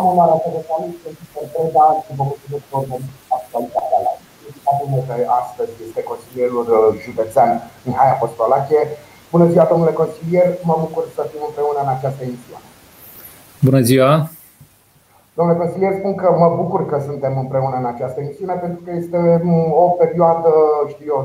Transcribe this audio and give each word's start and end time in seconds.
Am 0.00 0.06
o 0.12 0.14
mare 0.20 0.34
de 0.56 0.62
salut, 0.68 0.94
sunt 1.02 1.48
Preda 1.54 1.86
și 2.04 2.10
vă 2.18 2.24
mulțumesc 2.30 2.64
că 2.70 2.74
organizați 2.80 3.32
actualitatea 3.38 3.98
la 4.04 4.12
Domnul 4.80 5.02
că 5.08 5.14
astăzi 5.40 5.74
este 5.86 6.00
consilierul 6.10 6.66
uh, 6.70 6.88
județean 7.04 7.50
Mihai 7.86 8.10
Apostolache. 8.16 8.80
Bună 9.34 9.46
ziua, 9.52 9.64
domnule 9.72 9.94
consilier, 10.02 10.48
mă 10.70 10.76
bucur 10.84 11.04
să 11.16 11.22
fim 11.30 11.42
împreună 11.48 11.80
în 11.82 11.90
această 11.96 12.20
emisiune. 12.28 12.66
Bună 13.68 13.80
ziua! 13.88 14.12
Domnule 15.36 15.60
consilier, 15.62 15.92
spun 16.00 16.14
că 16.20 16.28
mă 16.42 16.48
bucur 16.60 16.82
că 16.90 16.96
suntem 17.08 17.34
împreună 17.44 17.76
în 17.78 17.88
această 17.94 18.18
emisiune 18.20 18.54
pentru 18.64 18.80
că 18.84 18.90
este 19.00 19.20
mm, 19.48 19.70
o 19.84 19.86
perioadă, 20.02 20.52
știu 20.92 21.06
eu, 21.14 21.20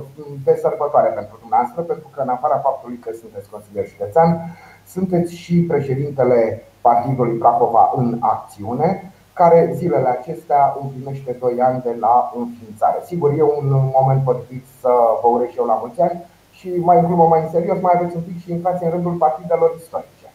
de 0.47 0.53
sărbătoare 0.63 1.09
pentru 1.19 1.35
dumneavoastră, 1.43 1.81
pentru 1.91 2.07
că 2.13 2.19
în 2.21 2.31
afara 2.35 2.57
faptului 2.67 2.97
că 3.03 3.09
sunteți 3.21 3.51
consilier 3.53 3.85
județean, 3.93 4.29
sunteți 4.95 5.31
și 5.43 5.55
președintele 5.71 6.39
Partidului 6.87 7.37
Prahova 7.43 7.83
în 7.99 8.17
acțiune, 8.19 8.89
care 9.33 9.73
zilele 9.79 10.09
acestea 10.17 10.61
împlinește 10.81 11.35
2 11.39 11.55
ani 11.67 11.81
de 11.87 11.93
la 11.99 12.15
înființare. 12.39 12.97
Sigur, 13.09 13.29
e 13.31 13.41
un 13.61 13.67
moment 13.97 14.21
potrivit 14.23 14.65
să 14.81 14.91
vă 15.21 15.27
urez 15.27 15.49
și 15.49 15.57
eu 15.61 15.65
la 15.65 15.77
mulți 15.81 16.01
ani 16.01 16.17
și 16.57 16.67
mai 16.87 16.97
în 16.99 17.05
glumă, 17.05 17.25
mai 17.29 17.41
în 17.43 17.49
serios, 17.51 17.77
mai 17.81 17.93
aveți 17.95 18.15
un 18.15 18.21
pic 18.27 18.37
și 18.43 18.51
intrați 18.51 18.83
în 18.83 18.89
rândul 18.89 19.15
partidelor 19.25 19.71
istorice. 19.81 20.27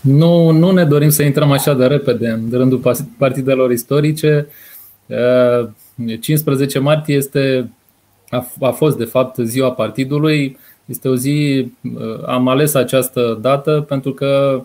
Nu, 0.00 0.50
nu 0.50 0.70
ne 0.70 0.84
dorim 0.84 1.08
să 1.08 1.22
intrăm 1.22 1.50
așa 1.50 1.74
de 1.74 1.86
repede 1.86 2.28
în 2.28 2.48
rândul 2.50 2.80
partidelor 3.18 3.70
istorice. 3.70 4.48
15 6.20 6.78
martie 6.78 7.14
este, 7.16 7.70
a, 8.30 8.46
a 8.60 8.70
fost 8.70 8.96
de 8.96 9.04
fapt 9.04 9.36
ziua 9.36 9.72
partidului. 9.72 10.58
Este 10.84 11.08
o 11.08 11.16
zi, 11.16 11.72
am 12.26 12.48
ales 12.48 12.74
această 12.74 13.38
dată 13.40 13.84
pentru 13.88 14.12
că 14.12 14.62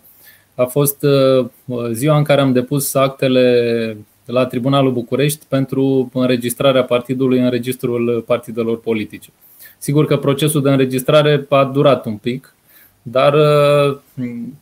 a 0.55 0.65
fost 0.65 1.03
uh, 1.03 1.45
ziua 1.91 2.17
în 2.17 2.23
care 2.23 2.41
am 2.41 2.51
depus 2.51 2.93
actele 2.93 3.97
la 4.25 4.45
Tribunalul 4.45 4.91
București 4.91 5.45
pentru 5.47 6.09
înregistrarea 6.13 6.83
partidului 6.83 7.39
în 7.39 7.49
registrul 7.49 8.23
partidelor 8.27 8.79
politice. 8.79 9.29
Sigur 9.77 10.05
că 10.05 10.17
procesul 10.17 10.61
de 10.61 10.69
înregistrare 10.69 11.45
a 11.49 11.63
durat 11.63 12.05
un 12.05 12.15
pic, 12.15 12.55
dar 13.01 13.33
uh, 13.33 13.97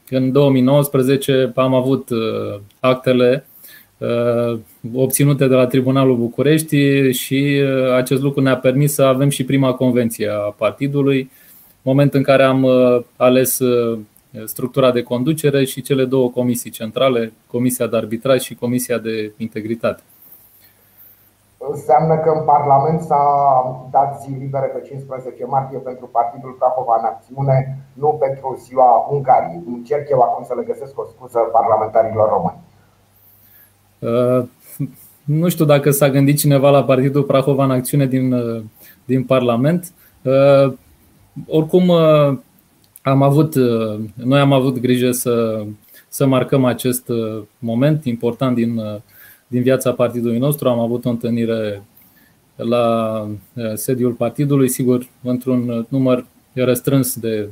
în 0.10 0.32
2019 0.32 1.52
am 1.56 1.74
avut 1.74 2.10
uh, 2.10 2.60
actele 2.80 3.44
obținute 4.94 5.48
de 5.48 5.54
la 5.54 5.66
Tribunalul 5.66 6.18
București 6.18 7.12
și 7.12 7.62
acest 7.96 8.22
lucru 8.22 8.42
ne-a 8.42 8.58
permis 8.58 8.94
să 8.94 9.04
avem 9.04 9.30
și 9.30 9.44
prima 9.44 9.74
convenție 9.74 10.30
a 10.30 10.54
partidului, 10.58 11.32
moment 11.82 12.14
în 12.14 12.24
care 12.24 12.44
am 12.44 12.68
ales 13.16 13.60
structura 14.46 14.92
de 14.92 15.04
conducere 15.04 15.66
și 15.66 15.82
cele 15.82 16.06
două 16.06 16.30
comisii 16.30 16.70
centrale, 16.70 17.34
Comisia 17.48 17.88
de 17.88 17.98
Arbitraj 17.98 18.42
și 18.42 18.56
Comisia 18.56 18.98
de 18.98 19.34
Integritate. 19.38 20.02
Înseamnă 21.72 22.18
că 22.18 22.30
în 22.30 22.44
Parlament 22.46 23.02
s-a 23.02 23.24
dat 23.92 24.22
zi 24.22 24.30
liberă 24.40 24.66
pe 24.66 24.88
15 24.88 25.46
martie 25.46 25.78
pentru 25.78 26.10
Partidul 26.12 26.56
Prahova 26.60 26.96
în 27.00 27.06
acțiune, 27.06 27.78
nu 27.94 28.18
pentru 28.20 28.58
ziua 28.66 29.08
Ungariei. 29.12 29.64
Încerc 29.68 30.10
eu 30.10 30.20
acum 30.20 30.44
să 30.44 30.54
le 30.58 30.64
găsesc 30.64 31.00
o 31.00 31.06
scuză 31.06 31.40
parlamentarilor 31.52 32.30
români. 32.30 32.62
Uh, 34.00 34.48
nu 35.24 35.50
știu 35.50 35.66
dacă 35.66 35.92
s-a 35.92 36.10
gândit 36.10 36.38
cineva 36.38 36.70
la 36.70 36.84
Partidul 36.84 37.24
Prahova 37.24 37.64
în 37.64 37.72
acțiune 37.72 38.06
din, 38.06 38.34
uh, 38.34 38.64
din 39.06 39.24
Parlament. 39.24 39.92
Uh, 40.22 40.74
oricum, 41.48 41.88
uh, 41.88 42.38
am 43.10 43.22
avut, 43.22 43.56
uh, 43.56 44.00
noi 44.16 44.40
am 44.40 44.54
avut 44.54 44.80
grijă 44.80 45.12
să, 45.12 45.66
să 46.08 46.26
marcăm 46.26 46.66
acest 46.66 47.10
uh, 47.10 47.42
moment 47.60 48.06
important 48.06 48.56
din, 48.56 48.78
uh, 48.78 48.96
din 49.48 49.62
viața 49.62 49.92
partidului 49.92 50.38
nostru. 50.38 50.70
Am 50.70 50.80
avut 50.80 51.06
o 51.06 51.10
întâlnire 51.10 51.84
la 52.56 53.28
sediul 53.74 54.12
partidului, 54.12 54.70
sigur, 54.70 55.08
într-un 55.24 55.86
număr 55.90 56.26
restrâns 56.54 57.20
de, 57.20 57.50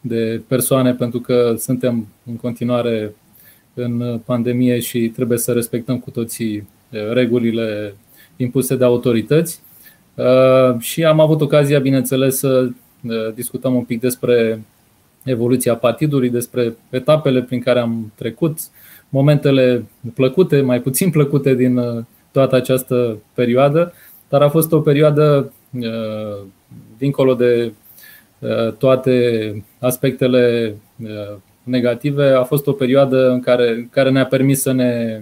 de 0.00 0.42
persoane, 0.46 0.94
pentru 0.94 1.20
că 1.20 1.54
suntem 1.58 2.08
în 2.26 2.36
continuare 2.36 3.14
în 3.74 4.20
pandemie 4.24 4.78
și 4.80 5.08
trebuie 5.08 5.38
să 5.38 5.52
respectăm 5.52 5.98
cu 5.98 6.10
toții 6.10 6.68
regulile 7.12 7.94
impuse 8.36 8.76
de 8.76 8.84
autorități. 8.84 9.60
Și 10.78 11.04
am 11.04 11.20
avut 11.20 11.40
ocazia, 11.40 11.78
bineînțeles, 11.78 12.38
să 12.38 12.68
discutăm 13.34 13.74
un 13.74 13.84
pic 13.84 14.00
despre 14.00 14.62
evoluția 15.24 15.76
partidului, 15.76 16.30
despre 16.30 16.76
etapele 16.90 17.42
prin 17.42 17.60
care 17.60 17.78
am 17.78 18.12
trecut, 18.14 18.58
momentele 19.08 19.84
plăcute, 20.14 20.60
mai 20.60 20.80
puțin 20.80 21.10
plăcute 21.10 21.54
din 21.54 21.76
uh, 21.76 22.04
toată 22.32 22.56
această 22.56 23.18
perioadă, 23.34 23.92
dar 24.28 24.42
a 24.42 24.48
fost 24.48 24.72
o 24.72 24.80
perioadă 24.80 25.52
uh, 25.80 26.46
dincolo 26.98 27.34
de 27.34 27.72
uh, 28.38 28.72
toate 28.72 29.64
aspectele 29.78 30.74
negative, 31.62 32.28
a 32.28 32.42
fost 32.42 32.66
o 32.66 32.72
perioadă 32.72 33.30
în 33.30 33.40
care, 33.40 33.88
care 33.90 34.10
ne-a 34.10 34.26
permis 34.26 34.60
să 34.60 34.72
ne, 34.72 35.20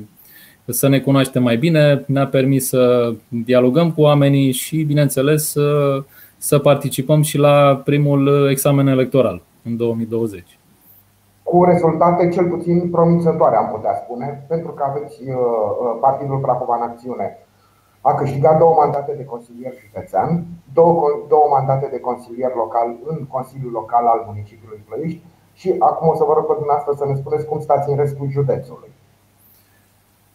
să 0.66 0.88
ne 0.88 1.00
cunoaștem 1.00 1.42
mai 1.42 1.56
bine, 1.56 2.04
ne-a 2.06 2.26
permis 2.26 2.69
să 2.69 3.14
dialogăm 3.28 3.92
cu 3.92 4.00
oamenii 4.00 4.53
și, 4.53 4.82
bineînțeles, 4.82 5.50
să, 5.50 6.03
să 6.37 6.58
participăm 6.58 7.22
și 7.22 7.38
la 7.38 7.82
primul 7.84 8.48
examen 8.50 8.87
electoral 8.87 9.42
în 9.69 9.77
2020. 9.77 10.59
Cu 11.43 11.65
rezultate 11.65 12.29
cel 12.29 12.47
puțin 12.55 12.91
promițătoare, 12.91 13.56
am 13.56 13.69
putea 13.75 13.95
spune, 14.03 14.45
pentru 14.49 14.71
că 14.77 14.83
aveți 14.87 15.17
uh, 15.23 15.34
uh, 15.34 15.97
Partidul 16.01 16.39
Prahova 16.39 16.77
în 16.77 16.89
acțiune. 16.91 17.29
A 18.01 18.15
câștigat 18.15 18.59
două 18.59 18.75
mandate 18.83 19.12
de 19.17 19.25
consilier 19.25 19.73
județean, 19.84 20.31
două, 20.73 21.03
două 21.29 21.47
mandate 21.56 21.89
de 21.91 22.01
consilier 22.01 22.53
local 22.55 22.89
în 23.06 23.19
Consiliul 23.34 23.73
Local 23.81 24.05
al 24.06 24.21
municipiului 24.27 24.84
Plăiști 24.89 25.23
și 25.55 25.75
acum 25.79 26.09
o 26.09 26.15
să 26.15 26.25
vă 26.27 26.33
rog 26.35 26.47
pe 26.47 26.59
dumneavoastră 26.61 26.93
să 26.97 27.05
ne 27.06 27.15
spuneți 27.21 27.47
cum 27.47 27.61
stați 27.61 27.91
în 27.91 27.97
restul 27.97 28.29
județului. 28.31 28.91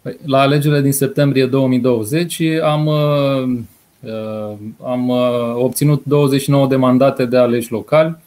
Păi, 0.01 0.17
la 0.25 0.39
alegerile 0.39 0.81
din 0.81 0.91
septembrie 0.91 1.45
2020 1.45 2.41
am, 2.63 2.85
uh, 2.85 3.43
am 4.83 5.11
obținut 5.55 6.03
29 6.03 6.67
de 6.67 6.75
mandate 6.75 7.25
de 7.25 7.37
aleși 7.37 7.71
locali, 7.71 8.17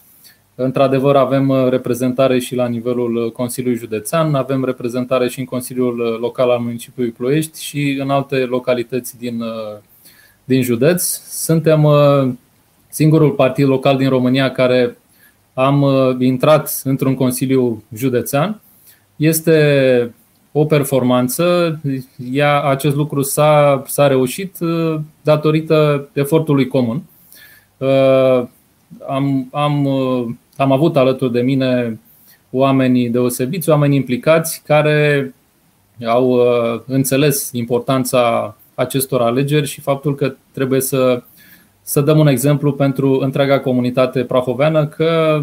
Într-adevăr, 0.59 1.17
avem 1.17 1.49
uh, 1.49 1.69
reprezentare 1.69 2.39
și 2.39 2.55
la 2.55 2.67
nivelul 2.67 3.17
uh, 3.17 3.33
Consiliului 3.33 3.79
Județean, 3.79 4.35
avem 4.35 4.65
reprezentare 4.65 5.29
și 5.29 5.39
în 5.39 5.45
Consiliul 5.45 5.99
uh, 5.99 6.19
Local 6.19 6.51
al 6.51 6.59
Municipiului 6.59 7.13
Ploiești 7.13 7.63
și 7.63 7.99
în 8.01 8.11
alte 8.11 8.37
localități 8.37 9.19
din, 9.19 9.43
din 10.45 10.63
județ. 10.63 11.03
Suntem 11.29 11.87
singurul 12.89 13.31
partid 13.31 13.67
local 13.67 13.97
din 13.97 14.09
România 14.09 14.53
care 14.53 14.99
am 15.55 15.85
intrat 16.19 16.81
într-un 16.85 17.15
Consiliu 17.15 17.83
Județean. 17.95 18.61
Este 19.17 20.15
o 20.53 20.65
performanță, 20.65 21.79
ea, 22.33 22.63
acest 22.63 22.95
lucru 22.97 23.23
s-a, 23.23 23.83
s-a 23.87 24.07
reușit 24.07 24.57
datorită 25.23 26.09
efortului 26.13 26.67
comun. 26.67 27.03
Am, 29.09 29.49
am 29.53 29.89
am 30.57 30.73
avut 30.73 30.97
alături 30.97 31.33
de 31.33 31.41
mine 31.41 32.01
oameni 32.51 33.09
deosebiți, 33.09 33.71
oameni 33.71 33.97
implicați 33.97 34.63
care 34.67 35.35
au 36.07 36.31
uh, 36.31 36.81
înțeles 36.87 37.51
importanța 37.53 38.55
acestor 38.75 39.21
alegeri 39.21 39.67
și 39.67 39.81
faptul 39.81 40.15
că 40.15 40.35
trebuie 40.53 40.81
să, 40.81 41.23
să 41.83 42.01
dăm 42.01 42.19
un 42.19 42.27
exemplu 42.27 42.73
pentru 42.73 43.19
întreaga 43.19 43.61
comunitate 43.61 44.25
prahoveană 44.25 44.87
că 44.87 45.43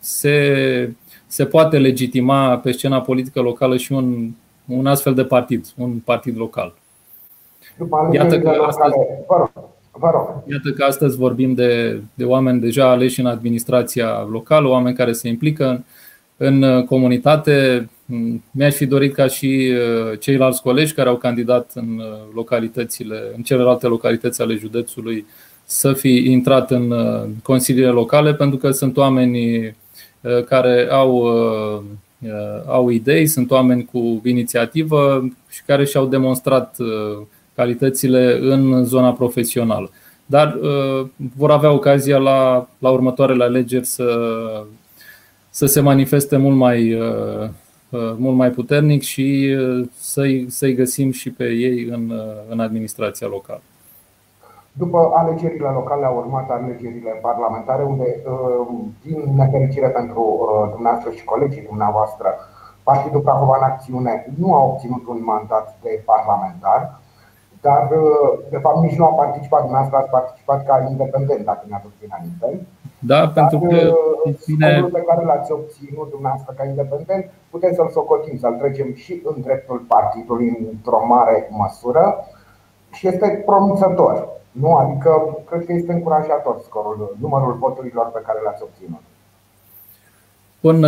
se, 0.00 0.92
se 1.26 1.44
poate 1.44 1.78
legitima 1.78 2.58
pe 2.58 2.72
scena 2.72 3.00
politică 3.00 3.40
locală 3.40 3.76
și 3.76 3.92
un, 3.92 4.30
un 4.66 4.86
astfel 4.86 5.14
de 5.14 5.24
partid, 5.24 5.66
un 5.76 5.90
partid 5.90 6.38
local. 6.38 6.74
Iată 8.12 8.38
că 8.38 8.48
astăzi, 8.66 8.94
Vă 10.00 10.10
rog. 10.12 10.42
Iată 10.50 10.70
că 10.70 10.84
astăzi 10.84 11.16
vorbim 11.16 11.54
de, 11.54 12.00
de 12.14 12.24
oameni 12.24 12.60
deja 12.60 12.90
aleși 12.90 13.20
în 13.20 13.26
administrația 13.26 14.26
locală, 14.30 14.68
oameni 14.68 14.96
care 14.96 15.12
se 15.12 15.28
implică 15.28 15.68
în, 15.68 15.82
în 16.36 16.62
uh, 16.62 16.84
comunitate. 16.84 17.88
Mi-aș 18.50 18.74
fi 18.74 18.86
dorit 18.86 19.14
ca 19.14 19.26
și 19.26 19.72
uh, 19.72 20.18
ceilalți 20.18 20.62
colegi 20.62 20.94
care 20.94 21.08
au 21.08 21.16
candidat 21.16 21.70
în 21.74 21.98
uh, 21.98 22.04
localitățile, 22.34 23.16
în 23.36 23.42
celelalte 23.42 23.86
localități 23.86 24.42
ale 24.42 24.54
județului 24.54 25.26
să 25.64 25.92
fi 25.92 26.14
intrat 26.30 26.70
în 26.70 26.94
consiliile 27.42 27.88
locale, 27.88 28.34
pentru 28.34 28.58
că 28.58 28.70
sunt 28.70 28.96
oameni 28.96 29.74
care 30.46 30.88
au, 30.90 31.26
au 32.66 32.88
idei, 32.88 33.26
sunt 33.26 33.50
oameni 33.50 33.84
cu 33.84 34.20
inițiativă 34.24 35.28
și 35.48 35.62
care 35.66 35.84
și-au 35.84 36.06
demonstrat 36.06 36.76
calitățile 37.60 38.38
în 38.40 38.84
zona 38.84 39.12
profesională. 39.12 39.90
Dar 40.26 40.48
uh, 40.54 41.06
vor 41.36 41.50
avea 41.50 41.72
ocazia 41.72 42.18
la, 42.18 42.66
la 42.78 42.90
următoarele 42.90 43.44
alegeri 43.44 43.86
să, 43.86 44.08
să 45.50 45.66
se 45.66 45.80
manifeste 45.80 46.36
mult 46.36 46.56
mai, 46.56 46.94
uh, 46.94 47.48
mult 48.16 48.36
mai 48.36 48.50
puternic 48.50 49.02
și 49.02 49.56
să-i, 49.94 50.46
să-i 50.48 50.74
găsim 50.74 51.10
și 51.10 51.30
pe 51.30 51.44
ei 51.44 51.84
în, 51.84 52.12
în 52.48 52.60
administrația 52.60 53.26
locală. 53.26 53.62
După 54.72 54.98
alegerile 55.14 55.68
locale 55.68 56.04
au 56.06 56.16
urmat 56.16 56.50
alegerile 56.50 57.12
parlamentare, 57.22 57.82
unde, 57.82 58.22
din 59.04 59.18
nefericire 59.36 59.88
pentru 59.88 60.22
dumneavoastră 60.74 61.10
și 61.16 61.24
colegii 61.24 61.68
dumneavoastră, 61.68 62.28
Partidul 62.82 63.20
Prahova 63.20 63.56
în 63.56 63.70
Acțiune 63.72 64.32
nu 64.38 64.54
a 64.54 64.64
obținut 64.64 65.06
un 65.06 65.20
mandat 65.24 65.78
de 65.82 66.02
parlamentar, 66.04 66.99
dar 67.60 67.88
de 68.50 68.58
fapt 68.58 68.82
nici 68.82 68.98
nu 68.98 69.04
a 69.04 69.12
participat, 69.22 69.60
dumneavoastră 69.60 69.98
ați 69.98 70.10
participat 70.10 70.64
ca 70.64 70.86
independent, 70.90 71.44
dacă 71.44 71.62
mi-aduc 71.68 71.90
bine 72.00 72.14
aminte. 72.18 72.66
Da, 72.98 73.18
dar, 73.18 73.32
pentru 73.32 73.58
că 73.58 73.76
ține... 74.32 74.88
pe 74.92 75.02
care 75.08 75.24
l-ați 75.24 75.52
obținut 75.52 76.10
dumneavoastră 76.10 76.54
ca 76.56 76.64
independent, 76.64 77.30
putem 77.50 77.72
să-l 77.74 77.88
socotim, 77.88 78.38
să-l 78.38 78.52
trecem 78.52 78.94
și 78.94 79.22
în 79.24 79.40
dreptul 79.40 79.78
partidului 79.78 80.68
într-o 80.72 81.06
mare 81.06 81.48
măsură 81.50 82.24
și 82.92 83.08
este 83.08 83.42
promițător. 83.46 84.28
Nu, 84.52 84.76
adică 84.76 85.38
cred 85.48 85.64
că 85.64 85.72
este 85.72 85.92
încurajator 85.92 86.60
scorul, 86.64 87.16
numărul 87.20 87.52
voturilor 87.52 88.06
pe 88.06 88.22
care 88.26 88.38
le-ați 88.42 88.62
obținut. 88.62 89.02
Bun, 90.62 90.84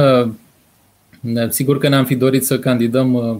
Sigur 1.48 1.78
că 1.78 1.88
ne-am 1.88 2.04
fi 2.04 2.14
dorit 2.14 2.44
să 2.44 2.58
candidăm 2.58 3.14
uh, 3.14 3.36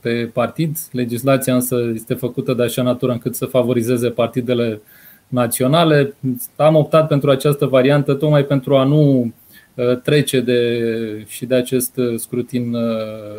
pe 0.00 0.30
partid. 0.32 0.76
Legislația 0.92 1.54
însă 1.54 1.90
este 1.94 2.14
făcută 2.14 2.54
de 2.54 2.62
așa 2.62 2.82
natură 2.82 3.12
încât 3.12 3.34
să 3.34 3.44
favorizeze 3.44 4.08
partidele 4.08 4.80
naționale. 5.28 6.14
Am 6.56 6.74
optat 6.74 7.08
pentru 7.08 7.30
această 7.30 7.66
variantă 7.66 8.14
tocmai 8.14 8.44
pentru 8.44 8.76
a 8.76 8.84
nu 8.84 9.32
uh, 9.74 10.00
trece 10.02 10.40
de, 10.40 11.24
și 11.28 11.46
de 11.46 11.54
acest 11.54 11.96
uh, 11.96 12.18
scrutin 12.18 12.76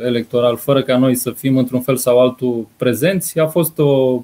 electoral 0.05 0.57
fără 0.57 0.81
ca 0.81 0.97
noi 0.97 1.15
să 1.15 1.31
fim 1.31 1.57
într-un 1.57 1.81
fel 1.81 1.95
sau 1.97 2.19
altul 2.19 2.67
prezenți. 2.77 3.39
A 3.39 3.47
fost 3.47 3.79
o 3.79 4.23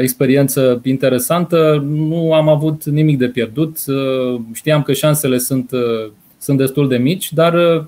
experiență 0.00 0.80
interesantă, 0.84 1.84
nu 1.86 2.32
am 2.32 2.48
avut 2.48 2.84
nimic 2.84 3.18
de 3.18 3.28
pierdut. 3.28 3.78
Știam 4.52 4.82
că 4.82 4.92
șansele 4.92 5.38
sunt, 5.38 5.70
sunt 6.38 6.58
destul 6.58 6.88
de 6.88 6.96
mici, 6.96 7.32
dar 7.32 7.54
Uh, 7.54 7.84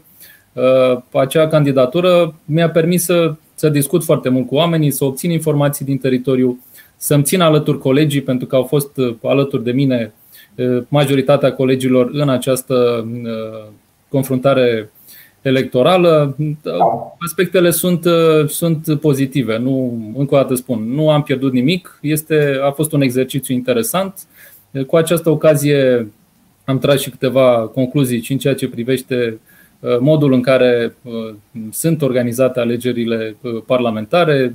acea 1.13 1.49
candidatură 1.49 2.35
mi-a 2.45 2.71
permis 2.71 3.05
să, 3.05 3.35
să 3.55 3.69
discut 3.69 4.05
foarte 4.05 4.29
mult 4.29 4.47
cu 4.47 4.55
oamenii, 4.55 4.91
să 4.91 5.05
obțin 5.05 5.31
informații 5.31 5.85
din 5.85 5.99
teritoriu, 5.99 6.65
să-mi 6.97 7.23
țin 7.23 7.41
alături 7.41 7.79
colegii, 7.79 8.23
pentru 8.23 8.47
că 8.47 8.57
au 8.57 8.63
fost 8.63 8.97
uh, 8.97 9.15
alături 9.23 9.65
de 9.65 9.73
mine 9.73 10.15
uh, 10.55 10.83
majoritatea 10.89 11.53
colegilor 11.53 12.11
în 12.13 12.29
această 12.29 13.07
confruntare 14.09 14.91
electorală. 15.43 16.37
Aspectele 17.19 17.71
sunt, 17.71 18.05
sunt 18.47 19.01
pozitive. 19.01 19.59
Nu, 19.59 19.99
încă 20.17 20.35
o 20.35 20.39
dată 20.39 20.55
spun, 20.55 20.95
nu 20.95 21.11
am 21.11 21.23
pierdut 21.23 21.53
nimic. 21.53 21.99
Este, 22.03 22.59
a 22.63 22.71
fost 22.71 22.93
un 22.93 23.01
exercițiu 23.01 23.55
interesant. 23.55 24.19
Cu 24.87 24.97
această 24.97 25.31
ocazie 25.31 26.09
am 26.65 26.79
tras 26.79 27.01
și 27.01 27.11
câteva 27.11 27.71
concluzii 27.75 28.23
și 28.23 28.33
în 28.33 28.39
ceea 28.39 28.55
ce 28.55 28.69
privește 28.69 29.39
Uh, 29.41 29.48
modul 30.01 30.33
în 30.33 30.41
care 30.41 30.97
uh, 31.03 31.35
sunt 31.71 32.03
organizate 32.03 32.61
alegerile 32.61 33.37
uh, 33.41 33.63
parlamentare, 33.67 34.53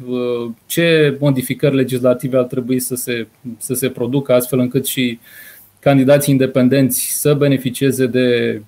ce 0.65 1.17
modificări 1.19 1.75
legislative 1.75 2.37
ar 2.37 2.43
trebui 2.43 2.79
să 2.79 2.95
se, 2.95 3.27
să 3.57 3.73
se 3.73 3.89
producă 3.89 4.33
astfel 4.33 4.59
încât 4.59 4.85
și 4.85 5.19
candidații 5.79 6.33
independenți 6.33 7.19
să 7.19 7.33
beneficieze 7.33 8.05
de 8.05 8.61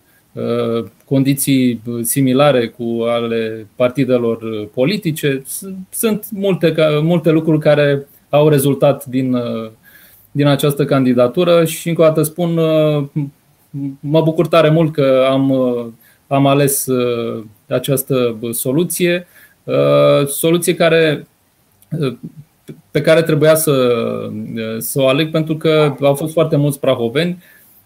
condiții 1.06 1.82
similare 2.02 2.68
cu 2.68 3.02
ale 3.08 3.68
partidelor 3.76 4.68
politice. 4.74 5.44
Sunt 5.90 6.26
multe, 6.32 6.74
multe 7.02 7.32
lucruri 7.32 7.60
care 7.60 8.08
au 8.30 8.50
rezultat 8.50 9.06
din, 9.06 9.38
din 10.32 10.48
această 10.48 10.86
candidatură 10.86 11.66
și 11.66 11.90
încă 11.90 12.02
o 12.02 12.06
dată 12.06 12.22
spun, 12.22 12.54
mă 14.00 14.22
bucur 14.22 14.48
tare 14.48 14.70
mult 14.70 14.94
că 14.94 15.28
am 15.30 15.52
am 16.28 16.46
ales 16.46 16.86
uh, 16.86 17.44
această 17.70 18.38
soluție, 18.52 19.28
uh, 19.64 20.28
soluție 20.28 20.76
care, 20.76 21.28
uh, 22.00 22.18
pe 22.92 23.02
care 23.02 23.22
trebuia 23.22 23.56
să, 23.56 23.74
să 24.78 25.02
o 25.02 25.08
aleg 25.08 25.32
pentru 25.32 25.56
că 25.56 25.96
au 26.02 26.16
fost 26.16 26.34
foarte 26.34 26.56
mulți 26.56 26.80
prahoveni 26.80 27.44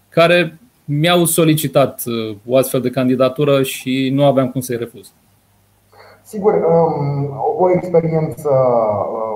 care 0.08 0.58
mi-au 0.84 1.24
solicitat 1.24 2.02
o 2.46 2.56
astfel 2.56 2.80
de 2.80 2.90
candidatură 2.90 3.62
și 3.62 4.10
nu 4.14 4.24
aveam 4.24 4.50
cum 4.50 4.60
să-i 4.60 4.76
refuz. 4.76 5.12
Sigur, 6.22 6.54
um, 6.54 7.30
o 7.58 7.70
experiență 7.70 8.48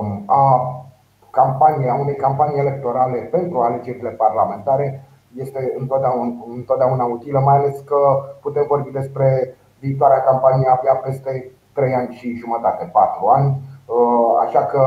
um, 0.01 0.23
a 0.25 0.75
campaniei, 1.31 1.89
a 1.89 1.99
unei 1.99 2.15
campanii 2.15 2.59
electorale 2.59 3.17
pentru 3.17 3.59
alegerile 3.59 4.09
parlamentare 4.09 5.04
este 5.35 5.73
întotdeauna, 5.77 6.33
întotdeauna 6.55 7.03
utilă, 7.03 7.39
mai 7.39 7.57
ales 7.57 7.79
că 7.79 7.97
putem 8.41 8.65
vorbi 8.67 8.91
despre 8.91 9.55
viitoarea 9.79 10.23
campanie 10.23 10.67
abia 10.67 10.93
peste 10.93 11.51
3 11.73 11.93
ani 11.93 12.15
și 12.15 12.35
jumătate, 12.35 12.89
4 12.93 13.25
ani, 13.27 13.49
uh, 13.85 14.45
așa 14.45 14.65
că 14.65 14.81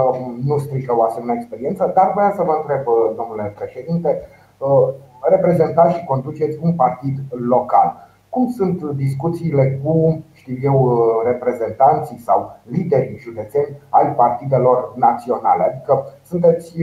nu 0.44 0.58
strică 0.58 0.96
o 0.96 1.02
asemenea 1.02 1.34
experiență, 1.34 1.92
dar 1.94 2.12
vreau 2.14 2.32
să 2.32 2.42
vă 2.42 2.54
întreb, 2.60 2.86
uh, 2.86 3.12
domnule 3.16 3.54
președinte, 3.58 4.10
uh, 4.58 4.88
reprezentați 5.20 5.94
și 5.94 6.04
conduceți 6.04 6.58
un 6.62 6.72
partid 6.72 7.16
local. 7.30 8.06
Cum 8.28 8.48
sunt 8.48 8.82
discuțiile 8.82 9.80
cu, 9.82 10.24
știu 10.32 10.56
eu, 10.62 11.02
reprezentanții 11.24 12.18
sau 12.18 12.56
liderii 12.62 13.18
județeni 13.18 13.76
ai 13.88 14.14
partidelor 14.14 14.92
naționale? 14.96 15.62
Adică 15.64 16.04
sunteți, 16.22 16.82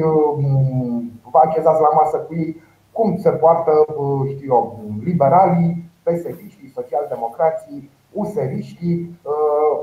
vă 1.32 1.40
așezați 1.44 1.82
la 1.82 1.90
masă 1.96 2.18
cu 2.18 2.34
ei 2.36 2.62
cum 2.98 3.18
se 3.18 3.30
poartă, 3.30 3.72
uh, 3.88 4.30
știu 4.34 4.54
eu, 4.54 4.80
liberalii, 5.04 5.90
psd 6.04 6.40
socialdemocrații, 6.74 7.90
useriștii, 8.12 9.20
uh, 9.22 9.78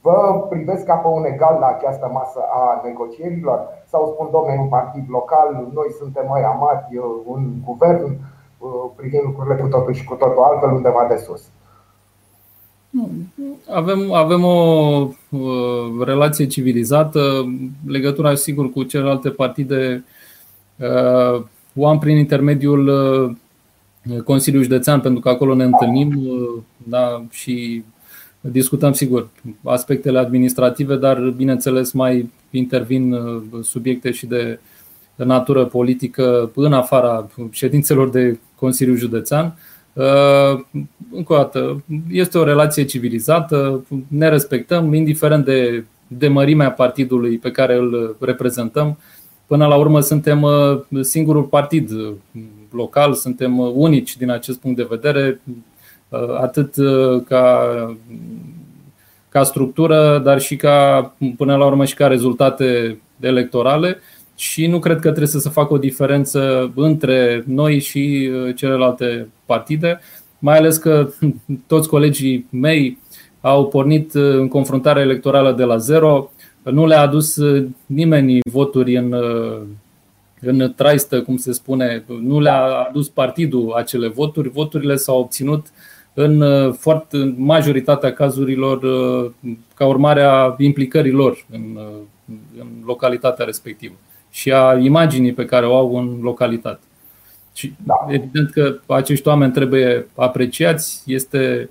vă 0.00 0.46
privesc 0.48 0.84
ca 0.84 0.94
pe 0.94 1.08
un 1.08 1.24
egal 1.24 1.56
la 1.60 1.66
această 1.66 2.10
masă 2.12 2.40
a 2.60 2.80
negocierilor 2.84 3.60
sau 3.86 4.10
spun, 4.12 4.28
domnule, 4.32 4.60
un 4.60 4.68
partid 4.68 5.04
local, 5.08 5.48
noi 5.74 5.88
suntem 5.98 6.26
mai 6.28 6.42
amati, 6.42 6.96
uh, 6.96 7.04
un 7.24 7.42
guvern, 7.64 8.16
privind 8.96 9.22
lucrurile 9.24 9.56
cu 9.62 9.68
totul 9.68 9.92
și 9.94 10.04
cu 10.04 10.14
totul 10.14 10.42
altfel 10.42 10.70
undeva 10.70 11.06
de 11.08 11.16
sus. 11.16 11.42
Avem, 13.74 14.12
avem 14.12 14.44
o 14.44 14.58
uh, 15.30 16.04
relație 16.04 16.46
civilizată, 16.46 17.20
legătura, 17.86 18.34
sigur, 18.34 18.70
cu 18.70 18.82
celelalte 18.82 19.30
partide 19.30 20.04
uh, 20.04 20.20
o 21.74 21.86
am 21.86 21.98
prin 21.98 22.16
intermediul 22.16 22.86
uh, 22.88 24.20
Consiliului 24.24 24.68
Județean, 24.68 25.00
pentru 25.00 25.20
că 25.20 25.28
acolo 25.28 25.54
ne 25.54 25.64
întâlnim 25.64 26.26
uh, 26.26 26.62
da, 26.76 27.24
și 27.30 27.84
discutăm, 28.40 28.92
sigur, 28.92 29.28
aspectele 29.64 30.18
administrative, 30.18 30.96
dar, 30.96 31.20
bineînțeles, 31.20 31.92
mai 31.92 32.30
intervin 32.50 33.12
uh, 33.12 33.42
subiecte 33.62 34.10
și 34.10 34.26
de 34.26 34.58
natură 35.14 35.64
politică 35.64 36.50
în 36.54 36.72
afara 36.72 37.28
ședințelor 37.50 38.10
de 38.10 38.38
Consiliul 38.54 38.96
Județean. 38.96 39.58
Încă 41.10 41.32
o 41.32 41.36
dată, 41.36 41.82
este 42.10 42.38
o 42.38 42.44
relație 42.44 42.84
civilizată, 42.84 43.84
ne 44.08 44.28
respectăm, 44.28 44.94
indiferent 44.94 45.44
de, 45.44 45.84
de 46.06 46.28
mărimea 46.28 46.72
partidului 46.72 47.38
pe 47.38 47.50
care 47.50 47.76
îl 47.76 48.16
reprezentăm, 48.20 48.98
Până 49.52 49.66
la 49.66 49.76
urmă 49.76 50.00
suntem 50.00 50.42
uh, 50.42 50.80
singurul 51.00 51.42
partid 51.42 51.90
uh, 51.90 52.12
local, 52.70 53.14
suntem 53.14 53.58
uh, 53.58 53.72
unici 53.74 54.16
din 54.16 54.30
acest 54.30 54.60
punct 54.60 54.76
de 54.76 54.86
vedere, 54.88 55.40
atât 56.40 56.74
ca, 57.26 57.68
ca 59.28 59.42
structură, 59.42 60.20
dar 60.24 60.40
și 60.40 60.56
ca, 60.56 61.14
până 61.36 61.56
la 61.56 61.64
urmă, 61.66 61.84
și 61.84 61.94
ca 61.94 62.06
rezultate 62.06 63.00
electorale. 63.20 63.98
Și 64.36 64.66
nu 64.66 64.78
cred 64.78 64.96
că 64.96 65.08
trebuie 65.08 65.26
să 65.26 65.38
se 65.38 65.48
facă 65.48 65.72
o 65.72 65.78
diferență 65.78 66.72
între 66.74 67.44
noi 67.46 67.78
și 67.78 68.30
celelalte 68.56 69.28
partide, 69.46 70.00
mai 70.38 70.58
ales 70.58 70.76
că 70.76 71.08
toți 71.72 71.88
colegii 71.88 72.46
mei 72.50 72.98
au 73.40 73.66
pornit 73.66 74.14
în 74.14 74.48
confruntare 74.48 75.00
electorală 75.00 75.52
de 75.52 75.64
la 75.64 75.76
zero, 75.76 76.30
nu 76.62 76.86
le-a 76.86 77.00
adus 77.00 77.36
uh, 77.36 77.68
nimeni 77.86 78.38
voturi 78.50 78.96
în, 78.96 79.12
uh, 79.12 79.60
în 80.40 80.72
traistă, 80.76 81.22
cum 81.22 81.36
se 81.36 81.52
spune, 81.52 82.04
nu 82.20 82.40
le-a 82.40 82.62
adus 82.62 83.08
partidul 83.08 83.72
acele 83.72 84.08
voturi. 84.08 84.48
Voturile 84.48 84.96
s-au 84.96 85.18
obținut 85.18 85.66
în 86.14 86.40
uh, 86.40 86.74
foarte 86.78 87.16
în 87.16 87.34
majoritatea 87.38 88.12
cazurilor 88.12 88.80
ca 89.74 89.86
urmare 89.86 90.22
a 90.22 90.54
implicării 90.58 91.12
lor 91.12 91.46
în, 91.50 91.78
în 92.58 92.66
localitatea 92.84 93.44
respectivă 93.44 93.94
și 94.30 94.52
a 94.52 94.78
imaginii 94.78 95.32
pe 95.32 95.44
care 95.44 95.66
o 95.66 95.76
au 95.76 95.96
în 95.96 96.18
localitate. 96.22 96.80
Și 97.54 97.72
da. 97.84 97.94
evident 98.08 98.50
că 98.50 98.78
acești 98.86 99.28
oameni 99.28 99.52
trebuie 99.52 100.06
apreciați, 100.14 101.02
este 101.06 101.70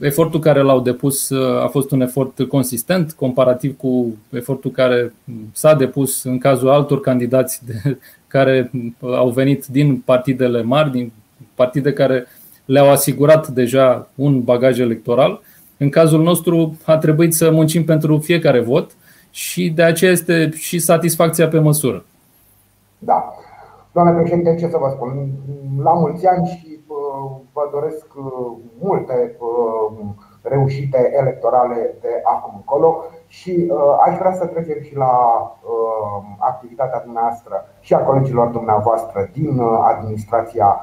Efortul 0.00 0.40
care 0.40 0.60
l-au 0.60 0.80
depus 0.80 1.30
a 1.62 1.68
fost 1.70 1.90
un 1.90 2.00
efort 2.00 2.42
consistent 2.42 3.12
comparativ 3.12 3.76
cu 3.76 4.16
efortul 4.30 4.70
care 4.70 5.12
s-a 5.52 5.74
depus 5.74 6.24
în 6.24 6.38
cazul 6.38 6.68
altor 6.68 7.00
candidați 7.00 7.66
de, 7.66 7.98
care 8.34 8.70
au 9.00 9.28
venit 9.28 9.66
din 9.66 9.96
partidele 9.96 10.62
mari, 10.62 10.90
din 10.90 11.12
partide 11.54 11.92
care 11.92 12.26
le-au 12.64 12.90
asigurat 12.90 13.48
deja 13.48 14.08
un 14.14 14.42
bagaj 14.42 14.78
electoral. 14.78 15.40
În 15.76 15.88
cazul 15.88 16.22
nostru 16.22 16.78
a 16.84 16.96
trebuit 16.96 17.34
să 17.34 17.50
muncim 17.50 17.84
pentru 17.84 18.18
fiecare 18.18 18.60
vot 18.60 18.90
și 19.30 19.70
de 19.70 19.82
aceea 19.82 20.10
este 20.10 20.50
și 20.54 20.78
satisfacția 20.78 21.48
pe 21.48 21.58
măsură. 21.58 22.04
Da. 22.98 23.34
Doamne 23.92 24.20
președinte, 24.20 24.56
ce 24.58 24.68
să 24.68 24.76
vă 24.80 24.92
spun? 24.94 25.28
La 25.82 25.92
mulți 25.92 26.26
ani 26.26 26.46
și 26.46 26.66
uh, 26.66 26.79
vă 27.52 27.68
doresc 27.72 28.06
uh, 28.16 28.56
multe 28.80 29.36
uh, 29.38 30.08
reușite 30.42 31.10
electorale 31.20 31.94
de 32.00 32.22
acum 32.24 32.52
încolo 32.56 33.04
și 33.26 33.72
aș 34.06 34.18
vrea 34.18 34.32
să 34.32 34.46
trecem 34.46 34.82
și 34.82 34.96
la 34.96 35.12
activitatea 36.38 37.00
dumneavoastră 37.00 37.64
și 37.80 37.94
a 37.94 38.04
colegilor 38.04 38.46
dumneavoastră 38.46 39.28
din 39.32 39.60
administrația 39.82 40.80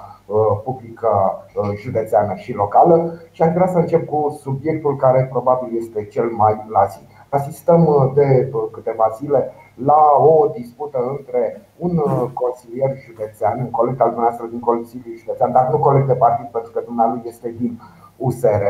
publică 0.64 1.44
județeană 1.76 2.36
și 2.36 2.54
locală 2.54 3.14
și 3.32 3.42
aș 3.42 3.54
vrea 3.54 3.68
să 3.68 3.78
încep 3.78 4.08
cu 4.08 4.38
subiectul 4.42 4.96
care 4.96 5.28
probabil 5.32 5.78
este 5.78 6.06
cel 6.06 6.26
mai 6.26 6.66
la 6.70 6.86
zi. 6.86 7.17
Asistăm 7.30 8.12
de 8.14 8.52
câteva 8.72 9.08
zile 9.18 9.54
la 9.84 10.02
o 10.20 10.48
dispută 10.48 10.98
între 11.18 11.62
un 11.78 11.98
uh, 11.98 12.30
consilier 12.34 12.98
județean, 13.06 13.60
un 13.60 13.70
coleg 13.70 14.02
al 14.02 14.08
dumneavoastră 14.08 14.46
din 14.46 14.60
Consiliul 14.60 15.18
Județean, 15.18 15.52
dar 15.52 15.68
nu 15.72 15.78
coleg 15.78 16.06
de 16.06 16.14
partid 16.14 16.46
pentru 16.46 16.72
că 16.72 16.82
dumneavoastră 16.86 17.30
este 17.30 17.56
din 17.58 17.80
USR, 18.18 18.64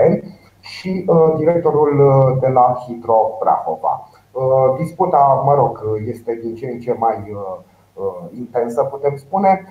și 0.59 1.03
uh, 1.07 1.33
directorul 1.37 1.99
uh, 1.99 2.37
de 2.39 2.47
la 2.47 2.77
Hidro 2.85 3.37
Prahova. 3.39 4.09
Disputa, 4.77 5.41
mă 5.45 5.53
rog, 5.53 5.83
este 6.05 6.39
din 6.43 6.55
ce 6.55 6.65
în 6.65 6.79
ce 6.79 6.95
mai 6.99 7.35
intensă, 8.37 8.83
putem 8.83 9.15
spune. 9.15 9.65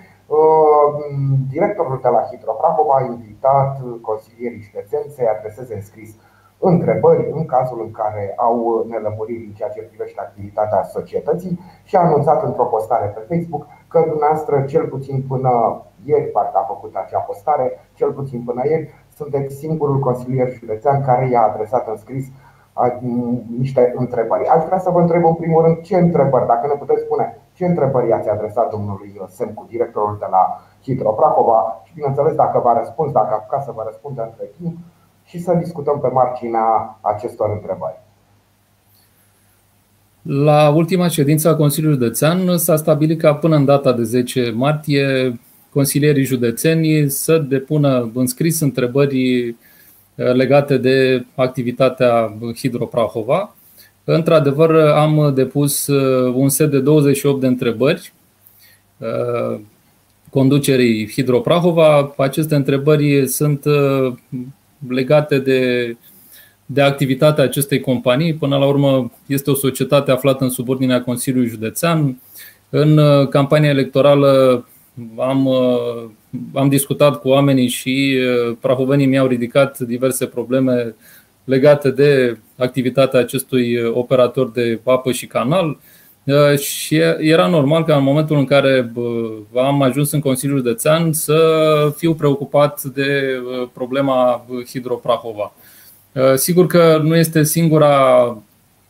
Directorul 1.48 1.98
de 2.02 2.08
la 2.08 2.22
Hidro 2.30 2.52
Prahova 2.52 2.94
a 2.94 3.04
invitat 3.04 3.80
consilierii 4.00 4.60
județeni 4.60 5.12
să-i 5.14 5.34
adreseze 5.36 5.74
în 5.74 5.82
scris 5.82 6.14
întrebări 6.58 7.30
în 7.32 7.46
cazul 7.46 7.80
în 7.82 7.90
care 7.90 8.34
au 8.36 8.84
nelămuriri 8.88 9.46
în 9.46 9.52
ceea 9.52 9.68
ce 9.68 9.80
privește 9.80 10.20
activitatea 10.20 10.82
societății 10.82 11.60
și 11.84 11.96
a 11.96 12.00
anunțat 12.00 12.42
într-o 12.44 12.64
postare 12.64 13.06
pe 13.06 13.34
Facebook 13.34 13.66
că 13.88 14.04
dumneavoastră, 14.08 14.62
cel 14.62 14.86
puțin 14.86 15.24
până 15.28 15.82
ieri, 16.04 16.30
parcă 16.30 16.58
a 16.58 16.72
făcut 16.72 16.94
acea 16.94 17.18
postare, 17.18 17.80
cel 17.94 18.12
puțin 18.12 18.42
până 18.44 18.62
ieri, 18.64 18.90
sunteți 19.16 19.54
singurul 19.54 19.98
consilier 19.98 20.52
județean 20.52 21.04
care 21.04 21.28
i-a 21.28 21.42
adresat 21.42 21.88
în 21.88 21.96
scris 21.96 22.26
niște 23.58 23.92
întrebări. 23.96 24.46
Aș 24.46 24.64
vrea 24.64 24.78
să 24.78 24.90
vă 24.90 25.00
întreb 25.00 25.24
în 25.24 25.34
primul 25.34 25.62
rând 25.62 25.80
ce 25.80 25.96
întrebări, 25.96 26.46
dacă 26.46 26.66
ne 26.66 26.78
puteți 26.78 27.02
spune 27.02 27.38
ce 27.52 27.66
întrebări 27.66 28.12
ați 28.12 28.28
adresat 28.28 28.70
domnului 28.70 29.20
Semcu, 29.28 29.66
directorul 29.68 30.16
de 30.18 30.26
la 30.30 30.60
Hidro 30.82 31.10
Prahova 31.10 31.80
și 31.82 31.94
bineînțeles 31.94 32.34
dacă 32.34 32.58
v-a 32.58 32.78
răspuns, 32.78 33.12
dacă 33.12 33.28
a 33.30 33.34
apucat 33.34 33.62
să 33.64 33.72
vă 33.74 33.82
răspundă 33.86 34.22
între 34.22 34.44
timp, 34.58 34.76
și 35.26 35.42
să 35.42 35.54
discutăm 35.62 36.00
pe 36.00 36.08
marginea 36.08 36.98
acestor 37.00 37.50
întrebări. 37.50 38.04
La 40.22 40.68
ultima 40.68 41.08
ședință 41.08 41.48
a 41.48 41.56
Consiliului 41.56 41.98
Județean 41.98 42.58
s-a 42.58 42.76
stabilit 42.76 43.20
ca 43.20 43.34
până 43.34 43.56
în 43.56 43.64
data 43.64 43.92
de 43.92 44.02
10 44.02 44.50
martie 44.50 45.38
consilierii 45.76 46.24
județeni 46.24 47.10
să 47.10 47.38
depună 47.38 48.10
înscris 48.14 48.60
întrebări 48.60 49.46
eh, 49.48 49.54
legate 50.14 50.76
de 50.76 51.24
activitatea 51.34 52.36
Hidroprahova. 52.56 53.54
Într-adevăr, 54.04 54.76
am 54.76 55.32
depus 55.34 55.88
eh, 55.88 56.32
un 56.34 56.48
set 56.48 56.70
de 56.70 56.80
28 56.80 57.40
de 57.40 57.46
întrebări 57.46 58.12
eh, 58.98 59.60
conducerii 60.30 61.10
Hidroprahova. 61.10 62.14
Aceste 62.16 62.54
întrebări 62.54 63.26
sunt 63.26 63.64
legate 64.88 65.38
de, 65.38 65.96
de 66.66 66.82
activitatea 66.82 67.44
acestei 67.44 67.80
companii. 67.80 68.34
Până 68.34 68.56
la 68.56 68.66
urmă, 68.66 69.12
este 69.26 69.50
o 69.50 69.54
societate 69.54 70.10
aflată 70.10 70.44
în 70.44 70.50
subordinea 70.50 71.02
Consiliului 71.02 71.48
Județean. 71.48 72.20
În 72.70 72.98
uh, 72.98 73.28
campania 73.28 73.70
electorală 73.70 74.64
am, 75.18 75.46
uh, 75.46 76.04
am 76.54 76.68
discutat 76.68 77.20
cu 77.20 77.28
oamenii 77.28 77.68
și 77.68 78.18
uh, 78.18 78.56
prahovenii 78.60 79.06
mi-au 79.06 79.26
ridicat 79.26 79.78
diverse 79.78 80.26
probleme 80.26 80.94
legate 81.44 81.90
de 81.90 82.38
activitatea 82.56 83.20
acestui 83.20 83.78
operator 83.92 84.50
de 84.50 84.80
apă 84.84 85.12
și 85.12 85.26
canal. 85.26 85.78
Și 86.58 86.96
era 87.18 87.46
normal 87.46 87.84
că 87.84 87.92
în 87.92 88.02
momentul 88.02 88.36
în 88.36 88.44
care 88.44 88.92
am 89.56 89.82
ajuns 89.82 90.10
în 90.12 90.20
Consiliul 90.20 90.58
Județean 90.58 91.12
să 91.12 91.38
fiu 91.96 92.14
preocupat 92.14 92.82
de 92.82 93.40
problema 93.72 94.46
Hidroprahova. 94.68 95.52
Sigur 96.34 96.66
că 96.66 97.00
nu 97.02 97.16
este 97.16 97.42
singura, 97.42 98.38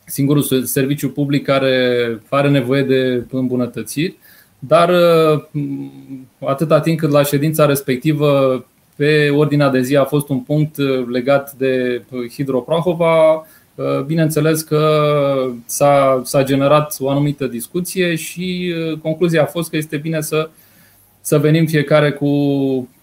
singurul 0.05 0.41
serviciu 0.63 1.09
public 1.09 1.45
care 1.45 2.19
are 2.29 2.49
nevoie 2.49 2.83
de 2.83 3.25
îmbunătățiri, 3.31 4.17
dar 4.59 4.91
atâta 6.45 6.79
timp 6.79 6.99
cât 6.99 7.09
la 7.09 7.23
ședința 7.23 7.65
respectivă 7.65 8.65
pe 8.95 9.29
ordinea 9.29 9.69
de 9.69 9.81
zi 9.81 9.95
a 9.95 10.03
fost 10.03 10.29
un 10.29 10.39
punct 10.39 10.77
legat 11.11 11.53
de 11.53 12.01
Hidroprahova, 12.31 13.07
Uh, 13.31 13.43
bineînțeles 14.05 14.61
că 14.61 15.11
s-a, 15.65 16.21
s-a 16.23 16.43
generat 16.43 16.95
o 16.99 17.09
anumită 17.09 17.47
discuție 17.47 18.15
și 18.15 18.73
uh, 18.91 18.97
concluzia 18.97 19.41
a 19.41 19.45
fost 19.45 19.69
că 19.69 19.77
este 19.77 19.97
bine 19.97 20.21
să, 20.21 20.49
să 21.21 21.37
venim 21.37 21.65
fiecare 21.65 22.11
cu 22.11 22.29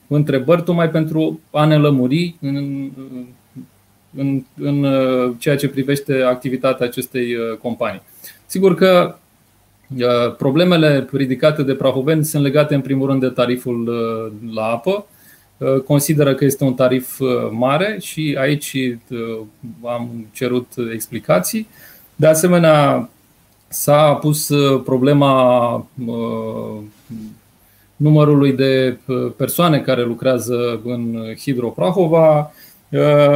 întrebări, 0.07 0.63
tocmai 0.63 0.91
pentru 0.91 1.41
a 1.51 1.65
ne 1.65 1.77
lămuri 1.77 2.37
în, 2.41 2.91
în, 4.17 4.45
în 4.61 4.85
uh, 4.85 5.33
ceea 5.39 5.57
ce 5.57 5.69
privește 5.69 6.23
activitatea 6.23 6.87
acestei 6.87 7.35
companii. 7.63 8.03
Sigur 8.47 8.75
că 8.75 9.17
problemele 10.39 11.09
ridicate 11.13 11.63
de 11.63 11.75
prahoveni 11.75 12.25
sunt 12.25 12.43
legate 12.43 12.75
în 12.75 12.81
primul 12.81 13.09
rând 13.09 13.21
de 13.21 13.29
tariful 13.29 13.89
la 14.55 14.63
apă, 14.63 14.91
Uh, 14.91 15.14
consideră 15.87 16.35
că 16.35 16.45
este 16.45 16.65
un 16.65 16.75
tarif 16.75 17.21
uh, 17.21 17.29
mare 17.51 17.97
și 18.01 18.37
aici 18.39 18.73
uh, 18.75 19.41
am 19.85 20.27
cerut 20.33 20.73
explicații. 20.93 21.69
De 22.17 22.27
asemenea, 22.27 23.09
s-a 23.69 24.15
pus 24.15 24.51
problema 24.85 25.87
numărului 27.97 28.53
de 28.53 28.99
persoane 29.37 29.81
care 29.81 30.05
lucrează 30.05 30.81
în 30.85 31.19
Hidroprahova. 31.39 32.53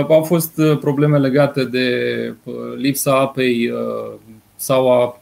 Au 0.09 0.23
fost 0.23 0.61
probleme 0.81 1.19
legate 1.19 1.65
de 1.65 1.89
lipsa 2.77 3.19
apei 3.19 3.73
sau 4.57 4.93
a 4.93 5.21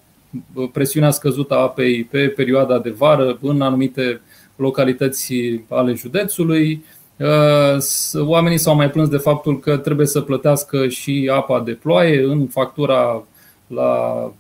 presiunea 0.73 1.11
scăzută 1.11 1.55
a 1.55 1.63
apei 1.63 2.05
pe 2.05 2.29
perioada 2.29 2.79
de 2.79 2.91
vară 2.91 3.39
în 3.43 3.61
anumite 3.61 4.21
localități 4.57 5.35
ale 5.69 5.93
județului. 5.93 6.85
Uh, 7.19 7.77
oamenii 8.19 8.59
s-au 8.59 8.75
mai 8.75 8.91
plâns 8.91 9.09
de 9.09 9.17
faptul 9.17 9.59
că 9.59 9.77
trebuie 9.77 10.07
să 10.07 10.21
plătească 10.21 10.89
și 10.89 11.31
apa 11.35 11.61
de 11.61 11.73
ploaie 11.73 12.23
în 12.25 12.47
factura 12.47 13.25
la, 13.67 14.33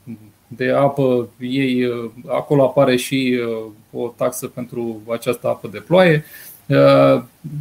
de 0.47 0.71
apă. 0.71 1.29
Ei, 1.41 1.85
uh, 1.85 2.11
acolo 2.27 2.65
apare 2.65 2.97
și 2.97 3.39
uh, 3.41 4.03
o 4.03 4.13
taxă 4.17 4.47
pentru 4.47 5.03
această 5.13 5.49
apă 5.49 5.69
de 5.73 5.79
ploaie. 5.87 6.25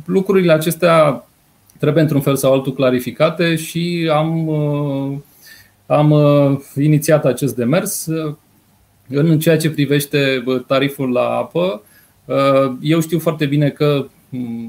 Lucrurile 0.05 0.53
acestea 0.53 1.25
trebuie 1.79 2.03
într-un 2.03 2.21
fel 2.21 2.35
sau 2.35 2.53
altul 2.53 2.73
clarificate 2.73 3.55
și 3.55 4.09
am, 4.13 4.49
am 5.85 6.13
inițiat 6.75 7.25
acest 7.25 7.55
demers. 7.55 8.07
În 9.09 9.39
ceea 9.39 9.57
ce 9.57 9.69
privește 9.69 10.43
tariful 10.67 11.11
la 11.11 11.21
apă, 11.21 11.81
eu 12.81 12.99
știu 12.99 13.19
foarte 13.19 13.45
bine 13.45 13.69
că 13.69 14.05
Mm, 14.24 14.24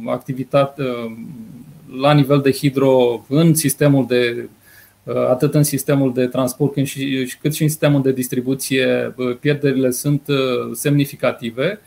activitate 0.06 0.82
mm, 0.82 1.28
la 2.00 2.12
nivel 2.12 2.40
de 2.40 2.52
hidro 2.52 3.25
în 3.28 3.54
sistemul 3.54 4.06
de 4.06 4.49
uh, 5.04 5.14
atât 5.28 5.54
în 5.54 5.62
sistemul 5.62 6.12
de 6.12 6.26
transport 6.26 6.73
cât 6.73 6.87
și, 6.87 7.32
cât 7.40 7.54
și 7.54 7.62
în 7.62 7.68
sistemul 7.68 8.02
de 8.02 8.12
distribuție, 8.12 9.14
uh, 9.16 9.37
pierderile 9.40 9.90
sunt 9.90 10.23
uh, 10.28 10.37
semnificative. 10.73 11.80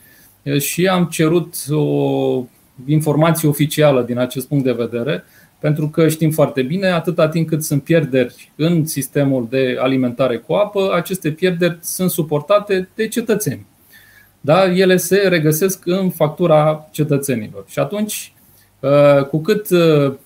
Și 0.58 0.86
am 0.86 1.04
cerut 1.04 1.54
o 1.70 2.44
informație 2.86 3.48
oficială 3.48 4.02
din 4.02 4.18
acest 4.18 4.48
punct 4.48 4.64
de 4.64 4.72
vedere, 4.72 5.24
pentru 5.58 5.88
că 5.88 6.08
știm 6.08 6.30
foarte 6.30 6.62
bine, 6.62 6.86
atâta 6.86 7.28
timp 7.28 7.48
cât 7.48 7.62
sunt 7.62 7.82
pierderi 7.82 8.52
în 8.56 8.86
sistemul 8.86 9.46
de 9.50 9.76
alimentare 9.78 10.36
cu 10.36 10.52
apă, 10.52 10.92
aceste 10.94 11.30
pierderi 11.30 11.78
sunt 11.80 12.10
suportate 12.10 12.88
de 12.94 13.08
cetățeni 13.08 13.66
da? 14.40 14.72
ele 14.72 14.96
se 14.96 15.16
regăsesc 15.28 15.86
în 15.86 16.10
factura 16.10 16.88
cetățenilor. 16.90 17.64
Și 17.68 17.78
atunci 17.78 18.32
Cu 19.30 19.40
cât 19.40 19.68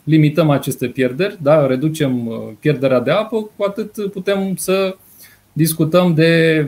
limităm 0.04 0.50
aceste 0.50 0.86
pierderi, 0.86 1.38
da, 1.42 1.66
reducem 1.66 2.30
pierderea 2.60 3.00
de 3.00 3.10
apă, 3.10 3.50
cu 3.56 3.64
atât 3.64 4.12
putem 4.12 4.54
să 4.56 4.96
discutăm 5.52 6.14
de 6.14 6.66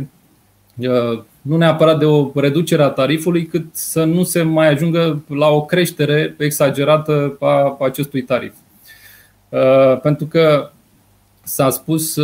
nu 1.43 1.57
neapărat 1.57 1.99
de 1.99 2.05
o 2.05 2.31
reducere 2.35 2.83
a 2.83 2.89
tarifului, 2.89 3.47
cât 3.47 3.65
să 3.73 4.05
nu 4.05 4.23
se 4.23 4.43
mai 4.43 4.69
ajungă 4.69 5.23
la 5.29 5.49
o 5.49 5.65
creștere 5.65 6.35
exagerată 6.39 7.37
a 7.41 7.77
acestui 7.81 8.23
tarif. 8.23 8.53
Pentru 10.03 10.27
că 10.27 10.71
s-a 11.43 11.71
spus 11.71 12.19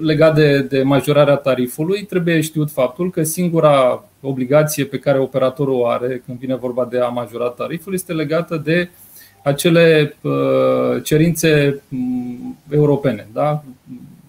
legat 0.00 0.34
de, 0.34 0.60
de 0.60 0.82
majorarea 0.82 1.34
tarifului, 1.36 2.04
trebuie 2.04 2.40
știut 2.40 2.70
faptul 2.70 3.10
că 3.10 3.22
singura 3.22 4.04
obligație 4.20 4.84
pe 4.84 4.98
care 4.98 5.18
operatorul 5.18 5.74
o 5.74 5.86
are 5.86 6.22
când 6.26 6.38
vine 6.38 6.56
vorba 6.56 6.84
de 6.90 6.98
a 6.98 7.08
majora 7.08 7.48
tariful 7.48 7.94
este 7.94 8.12
legată 8.12 8.56
de 8.64 8.88
acele 9.42 10.16
cerințe 11.02 11.82
europene, 12.70 13.28
da? 13.32 13.64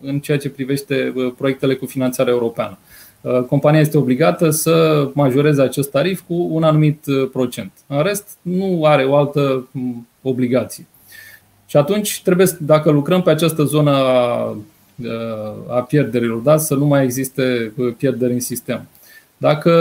în 0.01 0.19
ceea 0.19 0.37
ce 0.37 0.49
privește 0.49 1.13
proiectele 1.37 1.75
cu 1.75 1.85
finanțare 1.85 2.29
europeană. 2.29 2.77
Compania 3.47 3.79
este 3.79 3.97
obligată 3.97 4.49
să 4.49 5.07
majoreze 5.13 5.61
acest 5.61 5.91
tarif 5.91 6.21
cu 6.27 6.47
un 6.51 6.63
anumit 6.63 7.05
procent. 7.31 7.71
În 7.87 8.01
rest, 8.01 8.37
nu 8.41 8.81
are 8.85 9.03
o 9.03 9.15
altă 9.15 9.67
obligație. 10.21 10.85
Și 11.65 11.77
atunci 11.77 12.21
trebuie, 12.23 12.47
dacă 12.59 12.91
lucrăm 12.91 13.21
pe 13.21 13.29
această 13.29 13.63
zonă 13.63 13.91
a, 13.91 14.57
a 15.69 15.81
pierderilor, 15.81 16.39
da? 16.39 16.57
să 16.57 16.75
nu 16.75 16.85
mai 16.85 17.03
existe 17.03 17.73
pierderi 17.97 18.33
în 18.33 18.39
sistem. 18.39 18.87
Dacă 19.37 19.71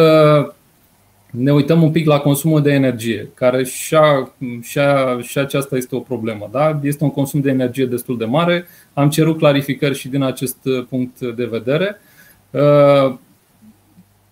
ne 1.31 1.53
uităm 1.53 1.83
un 1.83 1.91
pic 1.91 2.07
la 2.07 2.19
consumul 2.19 2.63
de 2.63 2.73
energie, 2.73 3.31
care 3.35 3.65
și, 3.65 3.95
a, 3.95 4.33
și, 4.61 4.79
a, 4.79 5.21
și 5.21 5.39
aceasta 5.39 5.77
este 5.77 5.97
o 5.97 6.01
problemă. 6.01 6.49
Da? 6.53 6.81
Este 6.83 7.05
un 7.05 7.11
consum 7.11 7.41
de 7.41 7.51
energie 7.51 7.87
destul 7.87 8.19
de 8.19 8.25
mare. 8.25 8.67
Am 8.93 9.11
cerut 9.11 9.39
clarificări 9.39 9.99
și 9.99 10.09
din 10.09 10.23
acest 10.23 10.57
punct 10.89 11.21
de 11.21 11.45
vedere. 11.45 11.97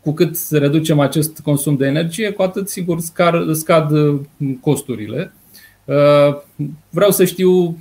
Cu 0.02 0.12
cât 0.12 0.37
reducem 0.50 1.00
acest 1.00 1.40
consum 1.40 1.76
de 1.76 1.87
energie, 1.87 2.30
cu 2.30 2.42
atât 2.42 2.68
sigur 2.68 3.00
scad 3.52 3.90
costurile. 4.60 5.32
Uh, 5.84 6.37
vreau 6.90 7.10
să 7.10 7.25
știu 7.25 7.78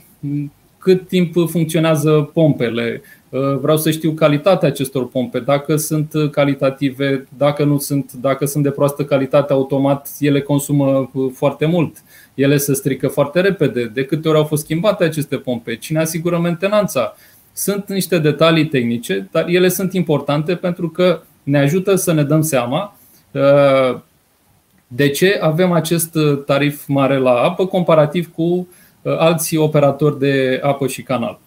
cât 0.79 1.07
timp 1.07 1.33
funcționează 1.49 2.29
pompele, 2.33 3.01
uh, 3.29 3.57
vreau 3.61 3.77
să 3.77 3.91
știu 3.91 4.11
calitatea 4.11 4.67
acestor 4.67 5.07
pompe, 5.07 5.39
dacă 5.39 5.75
sunt 5.75 6.11
calitative, 6.31 7.27
dacă 7.37 7.63
nu 7.63 7.77
sunt, 7.77 8.11
dacă 8.11 8.45
sunt 8.45 8.63
de 8.63 8.71
proastă 8.71 9.03
calitate, 9.03 9.53
automat 9.53 10.09
ele 10.19 10.41
consumă 10.41 11.09
uh, 11.13 11.31
foarte 11.33 11.65
mult. 11.65 12.03
Ele 12.33 12.57
se 12.57 12.73
strică 12.73 13.07
foarte 13.07 13.41
repede. 13.41 13.85
De 13.85 14.05
câte 14.05 14.27
ori 14.27 14.37
au 14.37 14.43
fost 14.43 14.63
schimbate 14.63 15.03
aceste 15.03 15.35
pompe? 15.35 15.75
Cine 15.75 15.99
asigură 15.99 16.39
mentenanța? 16.39 17.15
Sunt 17.53 17.89
niște 17.89 18.17
detalii 18.17 18.65
tehnice, 18.65 19.27
dar 19.31 19.47
ele 19.47 19.69
sunt 19.69 19.93
importante 19.93 20.55
pentru 20.55 20.89
că 20.89 21.21
ne 21.43 21.59
ajută 21.59 21.95
să 21.95 22.13
ne 22.13 22.23
dăm 22.23 22.41
seama 22.41 22.93
de 24.91 25.09
ce 25.09 25.39
avem 25.41 25.71
acest 25.71 26.15
uh, 26.15 26.43
tarif 26.45 26.87
mare 26.87 27.17
la 27.17 27.31
apă 27.31 27.65
comparativ 27.65 28.31
cu 28.33 28.43
uh, 28.43 28.65
alții 29.17 29.57
operatori 29.57 30.19
de 30.19 30.59
apă 30.63 30.87
și 30.87 31.03
canal? 31.03 31.39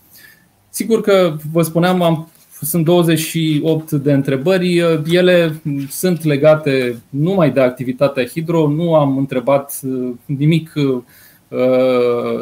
Sigur 0.69 1.01
că, 1.01 1.37
vă 1.53 1.63
spuneam, 1.63 2.03
am, 2.03 2.31
sunt 2.61 2.85
28 2.85 3.91
de 3.91 4.13
întrebări. 4.13 4.81
Uh, 4.81 5.01
ele 5.11 5.63
sunt 5.89 6.25
legate 6.25 7.03
numai 7.09 7.51
de 7.51 7.61
activitatea 7.61 8.25
hidro. 8.25 8.69
Nu 8.69 8.95
am 8.95 9.17
întrebat 9.17 9.81
nimic, 10.25 10.73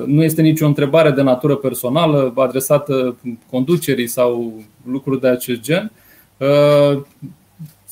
nu 0.06 0.22
este 0.24 0.42
nicio 0.42 0.66
întrebare 0.66 1.10
de 1.10 1.22
natură 1.22 1.56
personală 1.56 2.32
adresată 2.36 3.16
conducerii 3.50 4.06
sau 4.06 4.52
lucruri 4.84 5.20
de 5.20 5.28
acest 5.28 5.60
gen. 5.60 5.92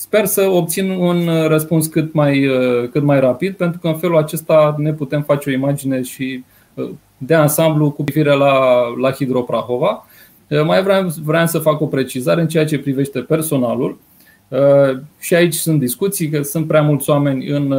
Sper 0.00 0.24
să 0.26 0.42
obțin 0.42 0.90
un 0.90 1.28
uh, 1.28 1.46
răspuns 1.46 1.86
cât 1.86 2.12
mai, 2.12 2.46
uh, 2.46 2.88
cât 2.88 3.02
mai 3.02 3.20
rapid, 3.20 3.54
pentru 3.54 3.78
că 3.78 3.88
în 3.88 3.98
felul 3.98 4.16
acesta 4.16 4.74
ne 4.78 4.92
putem 4.92 5.22
face 5.22 5.50
o 5.50 5.52
imagine 5.52 6.02
și 6.02 6.44
uh, 6.74 6.90
de 7.18 7.34
ansamblu 7.34 7.90
cu 7.90 8.04
privire 8.04 8.34
la, 8.34 8.82
la 9.00 9.10
Hidroprahova. 9.10 10.06
Mai 10.64 10.82
vreau, 10.82 11.12
vreau 11.24 11.46
să 11.46 11.58
fac 11.58 11.80
o 11.80 11.86
precizare 11.86 12.40
în 12.40 12.48
ceea 12.48 12.64
ce 12.64 12.78
privește 12.78 13.20
personalul. 13.20 13.98
Și 15.18 15.34
aici 15.34 15.54
sunt 15.54 15.78
discuții 15.78 16.28
că 16.28 16.42
sunt 16.42 16.66
prea 16.66 16.82
mulți 16.82 17.10
oameni 17.10 17.48
în, 17.48 17.74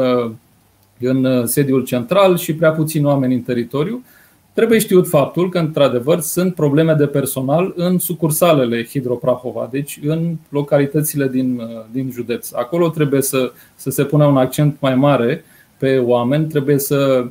în 0.99 1.45
sediul 1.45 1.83
central 1.83 2.37
și 2.37 2.55
prea 2.55 2.71
puțini 2.71 3.05
oameni 3.05 3.33
în 3.33 3.41
teritoriu. 3.41 4.03
Trebuie 4.53 4.79
știut 4.79 5.07
faptul 5.07 5.49
că, 5.49 5.59
într-adevăr, 5.59 6.19
sunt 6.19 6.55
probleme 6.55 6.93
de 6.93 7.07
personal 7.07 7.73
în 7.75 7.97
sucursalele 7.97 8.85
Hidroprahova, 8.85 9.67
deci 9.71 9.99
în 10.05 10.35
localitățile 10.49 11.27
din, 11.27 11.61
din 11.91 12.11
județ. 12.11 12.51
Acolo 12.53 12.89
trebuie 12.89 13.21
să, 13.21 13.51
să 13.75 13.89
se 13.89 14.03
pună 14.03 14.25
un 14.25 14.37
accent 14.37 14.77
mai 14.79 14.95
mare 14.95 15.43
pe 15.77 15.97
oameni, 15.97 16.47
trebuie 16.47 16.79
să, 16.79 17.27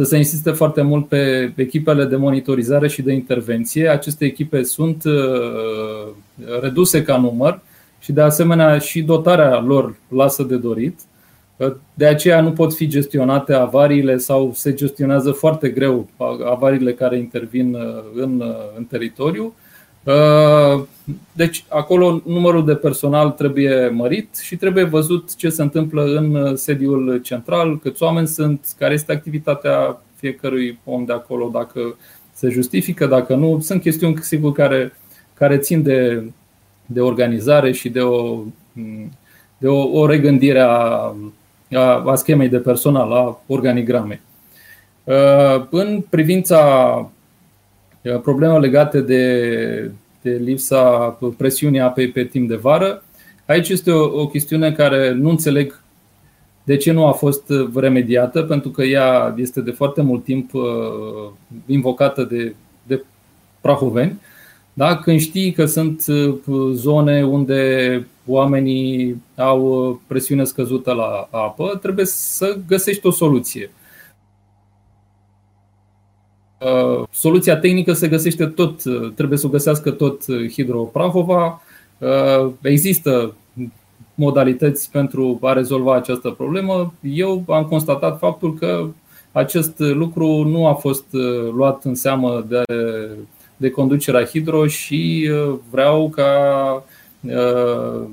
să 0.00 0.06
se 0.06 0.16
insiste 0.16 0.50
foarte 0.50 0.82
mult 0.82 1.08
pe 1.08 1.52
echipele 1.56 2.04
de 2.04 2.16
monitorizare 2.16 2.88
și 2.88 3.02
de 3.02 3.12
intervenție. 3.12 3.88
Aceste 3.88 4.24
echipe 4.24 4.62
sunt 4.62 5.04
uh, 5.04 6.12
reduse 6.60 7.02
ca 7.02 7.16
număr 7.16 7.60
și, 7.98 8.12
de 8.12 8.20
asemenea, 8.20 8.78
și 8.78 9.02
dotarea 9.02 9.60
lor 9.60 9.96
lasă 10.08 10.42
de 10.42 10.56
dorit. 10.56 11.00
De 11.94 12.06
aceea 12.06 12.40
nu 12.40 12.52
pot 12.52 12.74
fi 12.74 12.86
gestionate 12.86 13.52
avariile 13.52 14.16
sau 14.16 14.52
se 14.54 14.74
gestionează 14.74 15.30
foarte 15.30 15.68
greu 15.68 16.08
avariile 16.44 16.92
care 16.92 17.18
intervin 17.18 17.74
uh, 17.74 18.04
în, 18.14 18.40
uh, 18.40 18.54
în 18.76 18.84
teritoriu. 18.84 19.54
Uh, 21.10 21.16
deci 21.32 21.64
acolo 21.68 22.22
numărul 22.26 22.64
de 22.64 22.74
personal 22.74 23.30
trebuie 23.30 23.88
mărit 23.88 24.36
și 24.36 24.56
trebuie 24.56 24.84
văzut 24.84 25.36
ce 25.36 25.48
se 25.48 25.62
întâmplă 25.62 26.04
în 26.04 26.56
sediul 26.56 27.20
central, 27.22 27.78
câți 27.78 28.02
oameni 28.02 28.26
sunt, 28.26 28.66
care 28.78 28.94
este 28.94 29.12
activitatea 29.12 30.02
fiecărui 30.16 30.78
om 30.84 31.04
de 31.04 31.12
acolo, 31.12 31.48
dacă 31.52 31.96
se 32.32 32.48
justifică, 32.48 33.06
dacă 33.06 33.34
nu. 33.34 33.60
Sunt 33.60 33.80
chestiuni, 33.80 34.16
sigur, 34.20 34.52
care, 34.52 34.92
care 35.34 35.58
țin 35.58 35.82
de, 35.82 36.24
de 36.86 37.00
organizare 37.00 37.72
și 37.72 37.88
de 37.88 38.00
o, 38.00 38.42
de 39.58 39.68
o, 39.68 39.98
o 40.00 40.06
regândire 40.06 40.60
a 40.60 41.14
a 41.78 42.14
schemei 42.14 42.48
de 42.48 42.58
personal, 42.58 43.12
a 43.12 43.40
organigramei. 43.46 44.20
În 45.70 46.04
privința 46.08 47.10
problemelor 48.22 48.60
legate 48.60 49.00
de, 49.00 49.90
de 50.22 50.30
lipsa 50.30 51.18
presiunii 51.36 51.80
apei 51.80 52.08
pe 52.08 52.24
timp 52.24 52.48
de 52.48 52.56
vară, 52.56 53.04
aici 53.46 53.68
este 53.68 53.90
o, 53.90 54.20
o 54.20 54.26
chestiune 54.26 54.72
care 54.72 55.12
nu 55.12 55.28
înțeleg 55.28 55.80
de 56.64 56.76
ce 56.76 56.92
nu 56.92 57.06
a 57.06 57.12
fost 57.12 57.52
remediată, 57.74 58.42
pentru 58.42 58.70
că 58.70 58.82
ea 58.82 59.34
este 59.38 59.60
de 59.60 59.70
foarte 59.70 60.02
mult 60.02 60.24
timp 60.24 60.50
invocată 61.66 62.24
de, 62.24 62.54
de 62.86 63.04
prahoveni. 63.60 64.20
Da? 64.72 64.96
Când 64.96 65.20
știi 65.20 65.52
că 65.52 65.66
sunt 65.66 66.04
zone 66.72 67.24
unde 67.24 68.06
oamenii 68.26 69.22
au 69.36 69.88
uh, 69.88 69.96
presiune 70.06 70.44
scăzută 70.44 70.92
la 70.92 71.28
apă, 71.30 71.78
trebuie 71.82 72.04
să 72.06 72.58
găsești 72.66 73.06
o 73.06 73.10
soluție. 73.10 73.70
Uh, 76.60 77.06
soluția 77.10 77.56
tehnică 77.56 77.92
se 77.92 78.08
găsește 78.08 78.46
tot, 78.46 78.84
uh, 78.84 79.12
trebuie 79.14 79.38
să 79.38 79.46
o 79.46 79.50
găsească 79.50 79.90
tot 79.90 80.22
Hidroprahova. 80.52 81.62
Există 82.60 83.34
modalități 84.14 84.90
pentru 84.90 85.38
a 85.42 85.52
rezolva 85.52 85.94
această 85.94 86.30
problemă. 86.30 86.94
Eu 87.02 87.44
am 87.48 87.64
constatat 87.64 88.18
faptul 88.18 88.54
că 88.54 88.86
acest 89.32 89.78
lucru 89.78 90.26
nu 90.26 90.66
a 90.66 90.74
fost 90.74 91.04
luat 91.52 91.84
în 91.84 91.94
seamă 91.94 92.44
de, 92.48 92.62
de 93.56 93.70
conducerea 93.70 94.24
Hidro 94.24 94.66
și 94.66 95.30
vreau 95.70 96.08
ca 96.08 96.32
Uh, 97.20 98.08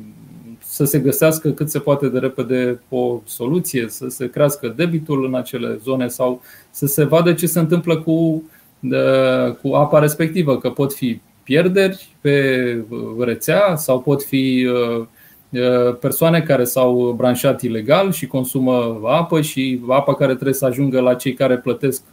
să 0.78 0.84
se 0.84 1.00
găsească 1.00 1.50
cât 1.50 1.70
se 1.70 1.80
poate 1.80 2.08
de 2.08 2.20
repede 2.20 2.80
o 2.90 3.22
soluție, 3.26 3.86
să 3.90 4.08
se 4.08 4.30
crească 4.30 4.74
debitul 4.76 5.26
în 5.26 5.36
acele 5.36 5.80
zone 5.84 6.08
sau 6.08 6.42
să 6.72 6.86
se 6.86 7.04
vadă 7.04 7.34
ce 7.34 7.48
se 7.48 7.60
întâmplă 7.60 7.98
cu, 7.98 8.12
uh, 8.12 9.54
cu 9.62 9.74
apa 9.74 10.00
respectivă, 10.00 10.58
că 10.58 10.70
pot 10.70 10.94
fi 10.94 11.20
pierderi 11.44 12.08
pe 12.22 12.86
rețea 13.20 13.76
sau 13.76 14.02
pot 14.02 14.24
fi 14.24 14.68
uh, 14.72 15.96
persoane 16.00 16.42
care 16.42 16.64
s-au 16.64 17.14
branșat 17.18 17.62
ilegal 17.62 18.12
și 18.12 18.28
consumă 18.28 19.00
apă 19.06 19.42
și 19.42 19.82
apa 19.90 20.16
care 20.16 20.34
trebuie 20.34 20.54
să 20.54 20.66
ajungă 20.66 21.00
la 21.00 21.14
cei 21.14 21.34
care 21.34 21.58
plătesc 21.58 22.04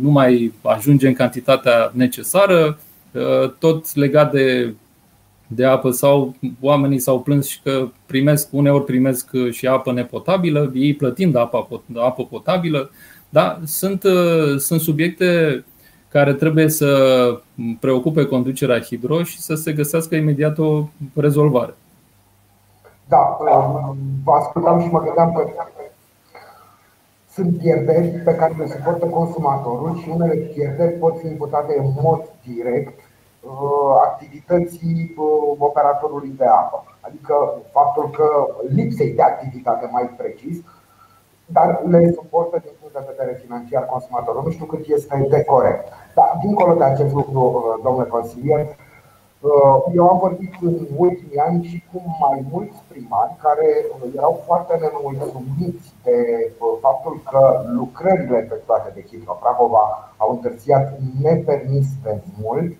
nu 0.00 0.10
mai 0.10 0.52
ajunge 0.62 1.06
în 1.06 1.14
cantitatea 1.14 1.92
necesară, 1.94 2.78
tot 3.58 3.94
legat 3.94 4.32
de 4.32 4.74
de 5.54 5.64
apă 5.64 5.90
sau 5.90 6.34
oamenii 6.60 6.98
s-au 6.98 7.20
plâns 7.20 7.46
și 7.46 7.62
că 7.62 7.88
primesc, 8.06 8.48
uneori 8.50 8.84
primesc 8.84 9.30
și 9.50 9.66
apă 9.66 9.92
nepotabilă, 9.92 10.70
ei 10.74 10.94
plătind 10.94 11.36
apă, 11.36 11.82
apă 11.96 12.24
potabilă. 12.24 12.90
Da? 13.28 13.58
Sunt, 13.64 14.02
sunt 14.58 14.80
subiecte 14.80 15.64
care 16.08 16.34
trebuie 16.34 16.68
să 16.68 16.88
preocupe 17.80 18.24
conducerea 18.24 18.80
Hidro 18.80 19.22
și 19.22 19.40
să 19.40 19.54
se 19.54 19.72
găsească 19.72 20.14
imediat 20.14 20.58
o 20.58 20.84
rezolvare. 21.14 21.74
Da, 23.08 23.36
vă 24.24 24.32
ascultam 24.32 24.80
și 24.80 24.88
mă 24.90 25.02
gândeam 25.02 25.32
că 25.32 25.44
sunt 27.32 27.58
pierderi 27.58 28.06
pe 28.24 28.34
care 28.34 28.54
le 28.58 28.66
suportă 28.66 29.06
consumatorul 29.06 29.98
și 30.02 30.08
unele 30.08 30.34
pierderi 30.34 30.92
pot 30.92 31.18
fi 31.20 31.26
imputate 31.26 31.74
în 31.78 31.90
mod 32.02 32.20
direct 32.44 32.98
uh, 32.98 33.03
activității 34.02 35.14
uh, 35.16 35.56
operatorului 35.58 36.34
de 36.36 36.44
apă. 36.44 36.84
Adică 37.00 37.34
faptul 37.72 38.10
că 38.10 38.48
lipsei 38.68 39.12
de 39.12 39.22
activitate 39.22 39.88
mai 39.92 40.10
precis, 40.16 40.56
dar 41.46 41.82
le 41.88 42.12
suportă 42.12 42.58
din 42.62 42.72
punct 42.80 42.94
de 42.94 43.12
vedere 43.16 43.40
financiar 43.44 43.84
consumatorul. 43.86 44.42
Nu 44.44 44.50
știu 44.50 44.64
cât 44.64 44.84
este 44.86 45.26
de 45.30 45.44
corect. 45.44 45.88
Dar 46.14 46.38
dincolo 46.42 46.74
de 46.74 46.84
acest 46.84 47.12
lucru, 47.12 47.40
uh, 47.40 47.82
domnule 47.84 48.08
consilier, 48.08 48.66
Uh, 49.52 49.92
eu 49.94 50.08
am 50.08 50.18
vorbit 50.18 50.52
în 50.60 50.76
ultimii 50.96 51.38
ani 51.48 51.64
și 51.64 51.84
cu 51.92 52.02
mai 52.20 52.44
mulți 52.50 52.76
primari 52.88 53.34
care 53.42 53.68
uh, 53.84 54.12
erau 54.16 54.42
foarte 54.46 54.74
nemulțumiți 54.82 55.86
de 56.04 56.18
uh, 56.50 56.78
faptul 56.80 57.20
că 57.30 57.64
lucrările 57.80 58.36
efectuate 58.44 58.90
de 58.94 59.04
Hidro 59.08 59.32
Prahova 59.40 60.12
au 60.16 60.30
întârziat 60.30 60.98
nepermis 61.22 61.86
de 62.02 62.20
mult, 62.42 62.70
um, 62.70 62.78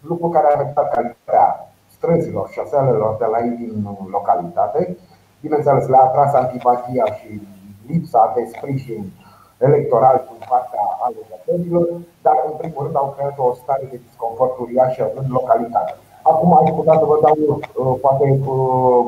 lucru 0.00 0.28
care 0.28 0.46
a 0.46 0.54
afectat 0.54 0.88
calitatea 0.94 1.72
străzilor, 1.96 2.48
șoselelor 2.48 3.16
de 3.18 3.24
la 3.32 3.38
ei 3.38 3.56
din 3.56 3.86
localitate. 4.10 4.96
Bineînțeles, 5.40 5.86
le-a 5.86 6.02
atras 6.02 6.32
antipatia 6.32 7.04
și 7.18 7.42
lipsa 7.86 8.32
de 8.34 8.42
sprijin 8.54 9.12
electoral 9.58 10.16
din 10.28 10.40
partea 10.48 10.84
alegătorilor, 11.06 11.86
dar 12.22 12.36
în 12.50 12.54
primul 12.60 12.82
rând 12.84 12.96
au 12.96 13.14
creat 13.16 13.36
o 13.38 13.52
stare 13.60 13.86
de 13.90 14.00
disconfort 14.06 14.58
uriașă 14.58 15.04
în 15.18 15.24
localitate. 15.38 15.94
Acum 16.22 16.50
aș 16.52 16.70
putea 16.78 16.96
să 16.98 17.04
vă 17.04 17.18
dau 17.26 17.36
uh, 17.46 17.98
poate 18.00 18.26
uh, 18.30 19.04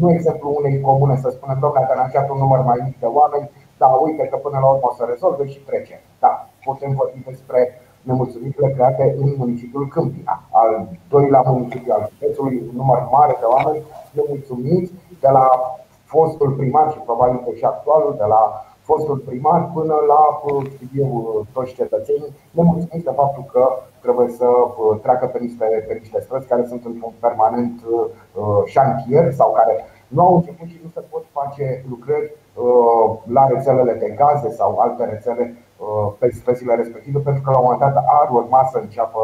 nu 0.00 0.12
exemplu 0.12 0.54
unei 0.58 0.80
comune, 0.80 1.16
să 1.16 1.28
spunem, 1.30 1.58
domnule, 1.60 1.86
a 1.86 1.90
angajat 1.90 2.28
un 2.28 2.38
număr 2.38 2.60
mai 2.70 2.78
mic 2.84 2.96
de 3.00 3.06
oameni, 3.06 3.50
dar 3.78 3.90
uite 4.06 4.24
că 4.26 4.36
până 4.36 4.58
la 4.60 4.68
urmă 4.72 4.88
o 4.90 4.94
să 4.98 5.04
rezolve 5.08 5.44
și 5.52 5.60
trece. 5.68 5.96
Da, 6.18 6.48
putem 6.64 6.92
vorbi 7.00 7.20
despre 7.30 7.60
nemulțumirile 8.08 8.70
create 8.76 9.14
în 9.22 9.28
municipiul 9.36 9.88
Câmpina, 9.88 10.42
al 10.50 10.88
doilea 11.08 11.42
municipiu 11.46 11.92
al 11.92 12.08
județului, 12.12 12.62
un 12.68 12.76
număr 12.76 13.08
mare 13.10 13.36
de 13.40 13.46
oameni 13.54 13.84
nemulțumiți 14.16 14.92
de 15.20 15.28
la 15.38 15.46
fostul 16.04 16.50
primar 16.50 16.92
și 16.92 16.98
probabil 16.98 17.38
că 17.44 17.50
și 17.54 17.64
actualul, 17.64 18.14
de 18.18 18.24
la 18.34 18.42
fostul 18.88 19.18
primar 19.28 19.70
până 19.74 19.94
la 20.12 20.22
știu 20.74 20.88
eu, 21.02 21.46
toți 21.52 21.74
cetățenii, 21.74 22.34
nemulțumiți 22.50 23.08
de 23.08 23.18
faptul 23.20 23.44
că 23.52 23.64
trebuie 24.00 24.28
să 24.28 24.46
treacă 25.02 25.26
pe 25.26 25.38
niște, 25.38 25.84
pe 25.88 25.94
niște 26.00 26.20
străzi 26.20 26.46
care 26.46 26.64
sunt 26.66 26.84
în 26.84 26.94
permanent 27.20 27.82
uh, 27.90 28.62
șantier 28.64 29.32
sau 29.32 29.52
care 29.52 29.74
nu 30.08 30.20
au 30.26 30.34
început 30.34 30.66
și 30.68 30.80
nu 30.82 30.90
se 30.94 31.02
pot 31.10 31.24
face 31.32 31.84
lucrări 31.88 32.32
uh, 32.54 33.06
la 33.36 33.46
rețelele 33.46 33.92
de 33.92 34.08
gaze 34.20 34.50
sau 34.50 34.78
alte 34.78 35.04
rețele 35.04 35.44
uh, 35.52 35.73
pe 36.18 36.30
străzile 36.30 36.74
respective, 36.74 37.18
pentru 37.18 37.42
că 37.42 37.50
la 37.50 37.58
un 37.58 37.68
moment 37.68 37.80
dat 37.80 38.04
ar 38.20 38.28
urma 38.30 38.68
să 38.72 38.78
înceapă 38.78 39.20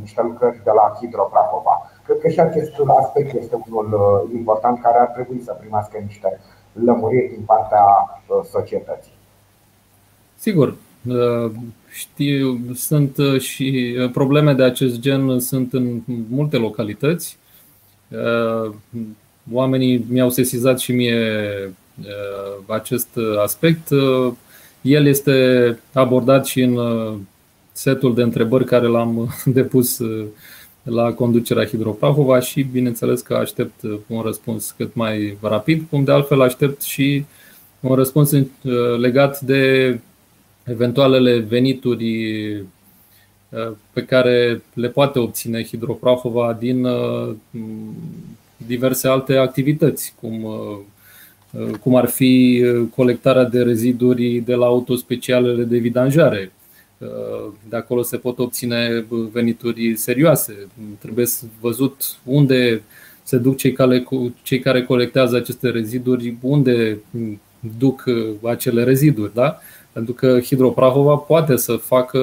niște 0.00 0.22
lucrări 0.22 0.60
de 0.64 0.70
la 0.78 0.96
Hidroprahova. 0.98 1.90
Cred 2.04 2.18
că 2.18 2.28
și 2.28 2.40
acest 2.40 2.72
aspect 3.02 3.34
este 3.34 3.56
unul 3.68 4.30
important 4.34 4.82
care 4.82 4.98
ar 4.98 5.06
trebui 5.06 5.40
să 5.44 5.56
primească 5.60 5.98
niște 6.06 6.40
lămuriri 6.84 7.28
din 7.34 7.42
partea 7.46 7.84
uh, 8.26 8.44
societății. 8.50 9.12
Sigur, 10.36 10.76
uh, 11.08 11.50
știu, 11.90 12.58
sunt 12.74 13.16
uh, 13.16 13.40
și 13.40 13.96
probleme 14.12 14.52
de 14.52 14.62
acest 14.62 14.98
gen 14.98 15.40
sunt 15.40 15.72
în 15.72 16.02
multe 16.28 16.56
localități. 16.56 17.38
Oamenii 19.52 20.06
mi-au 20.10 20.30
sesizat 20.30 20.78
și 20.78 20.92
mie 20.92 21.16
acest 22.66 23.08
aspect. 23.42 23.88
El 24.86 25.06
este 25.06 25.78
abordat 25.92 26.46
și 26.46 26.60
în 26.60 26.78
setul 27.72 28.14
de 28.14 28.22
întrebări 28.22 28.64
care 28.64 28.86
l-am 28.86 29.34
depus 29.44 30.00
la 30.82 31.12
conducerea 31.12 31.66
Hidroprahova 31.66 32.40
și 32.40 32.62
bineînțeles 32.62 33.20
că 33.20 33.34
aștept 33.34 33.82
un 34.06 34.20
răspuns 34.20 34.70
cât 34.70 34.94
mai 34.94 35.36
rapid, 35.40 35.82
cum 35.90 36.04
de 36.04 36.12
altfel 36.12 36.40
aștept 36.40 36.82
și 36.82 37.24
un 37.80 37.94
răspuns 37.94 38.30
uh, 38.30 38.44
legat 38.98 39.40
de 39.40 39.98
eventualele 40.64 41.38
venituri 41.38 42.54
uh, 42.56 43.72
pe 43.92 44.04
care 44.04 44.62
le 44.74 44.88
poate 44.88 45.18
obține 45.18 45.64
Hidroprahova 45.64 46.56
din 46.58 46.84
uh, 46.84 47.34
diverse 48.66 49.08
alte 49.08 49.36
activități, 49.36 50.14
cum, 50.20 50.46
cum 51.80 51.94
ar 51.94 52.06
fi 52.06 52.62
colectarea 52.94 53.44
de 53.44 53.62
reziduri 53.62 54.38
de 54.38 54.54
la 54.54 54.66
autospecialele 54.66 55.62
de 55.62 55.78
vidanjare, 55.78 56.52
de 57.68 57.76
acolo 57.76 58.02
se 58.02 58.16
pot 58.16 58.38
obține 58.38 59.06
venituri 59.32 59.96
serioase. 59.96 60.66
Trebuie 60.98 61.26
văzut 61.60 62.16
unde 62.24 62.82
se 63.22 63.36
duc 63.36 63.56
cei 63.56 63.72
care, 63.72 64.04
cei 64.42 64.58
care 64.58 64.84
colectează 64.84 65.36
aceste 65.36 65.68
reziduri, 65.68 66.36
unde 66.42 66.98
duc 67.78 68.04
acele 68.42 68.84
reziduri. 68.84 69.34
Da? 69.34 69.58
Pentru 69.92 70.12
că 70.12 70.40
Hidroprahova 70.40 71.16
poate 71.16 71.56
să 71.56 71.72
facă 71.76 72.18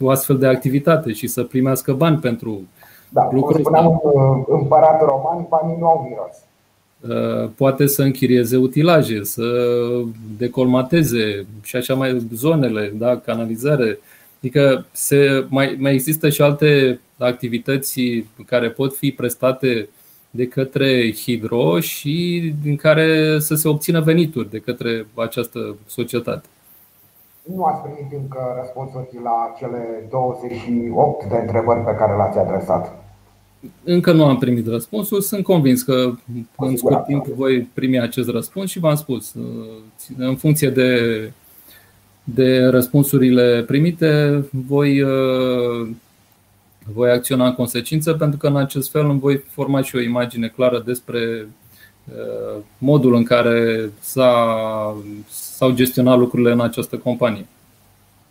o 0.00 0.10
astfel 0.10 0.38
de 0.38 0.46
activitate 0.46 1.12
și 1.12 1.26
să 1.26 1.42
primească 1.42 1.92
bani 1.92 2.18
pentru 2.18 2.62
da, 3.08 3.28
lucruri. 3.32 3.62
Cum 3.62 3.72
spuneam, 3.72 4.02
împărat 4.46 5.00
roman, 5.00 5.46
banii 5.48 5.76
nu 5.78 5.86
au 5.86 6.06
miros. 6.08 6.45
Uh, 7.08 7.50
poate 7.56 7.86
să 7.86 8.02
închirieze 8.02 8.56
utilaje, 8.56 9.24
să 9.24 9.42
decolmateze 10.38 11.46
și 11.62 11.76
așa 11.76 11.94
mai 11.94 12.26
zonele, 12.34 12.92
da, 12.94 13.16
canalizare. 13.16 13.98
Adică 14.38 14.86
se, 14.92 15.46
mai, 15.48 15.76
mai 15.78 15.92
există 15.92 16.28
și 16.28 16.42
alte 16.42 17.00
activități 17.18 18.24
care 18.46 18.70
pot 18.70 18.96
fi 18.96 19.10
prestate 19.10 19.88
de 20.30 20.48
către 20.48 21.12
Hidro 21.12 21.80
și 21.80 22.54
din 22.62 22.76
care 22.76 23.38
să 23.38 23.54
se 23.54 23.68
obțină 23.68 24.00
venituri 24.00 24.50
de 24.50 24.58
către 24.58 25.06
această 25.14 25.76
societate. 25.86 26.46
Nu 27.54 27.64
ați 27.64 27.82
primit 27.82 28.12
încă 28.12 28.38
răspunsuri 28.60 29.08
la 29.22 29.54
cele 29.58 30.06
28 30.10 31.24
de 31.24 31.36
întrebări 31.36 31.80
pe 31.80 31.94
care 31.94 32.16
le-ați 32.16 32.38
adresat. 32.38 33.05
Încă 33.84 34.12
nu 34.12 34.24
am 34.24 34.38
primit 34.38 34.66
răspunsul, 34.66 35.20
sunt 35.20 35.42
convins 35.42 35.82
că 35.82 36.12
în 36.56 36.76
scurt 36.76 37.04
timp 37.04 37.26
voi 37.26 37.60
primi 37.60 38.00
acest 38.00 38.28
răspuns 38.28 38.70
și 38.70 38.78
v-am 38.78 38.94
spus, 38.94 39.34
în 40.18 40.36
funcție 40.36 40.70
de, 40.70 41.32
de 42.24 42.64
răspunsurile 42.64 43.64
primite, 43.66 44.44
voi, 44.50 45.04
voi 46.92 47.10
acționa 47.10 47.46
în 47.46 47.54
consecință 47.54 48.12
pentru 48.12 48.38
că 48.38 48.46
în 48.46 48.56
acest 48.56 48.90
fel 48.90 49.10
îmi 49.10 49.20
voi 49.20 49.38
forma 49.38 49.82
și 49.82 49.96
o 49.96 50.00
imagine 50.00 50.48
clară 50.48 50.82
despre 50.86 51.48
modul 52.78 53.14
în 53.14 53.24
care 53.24 53.90
s-au 55.28 55.72
gestionat 55.72 56.18
lucrurile 56.18 56.52
în 56.52 56.60
această 56.60 56.96
companie. 56.96 57.46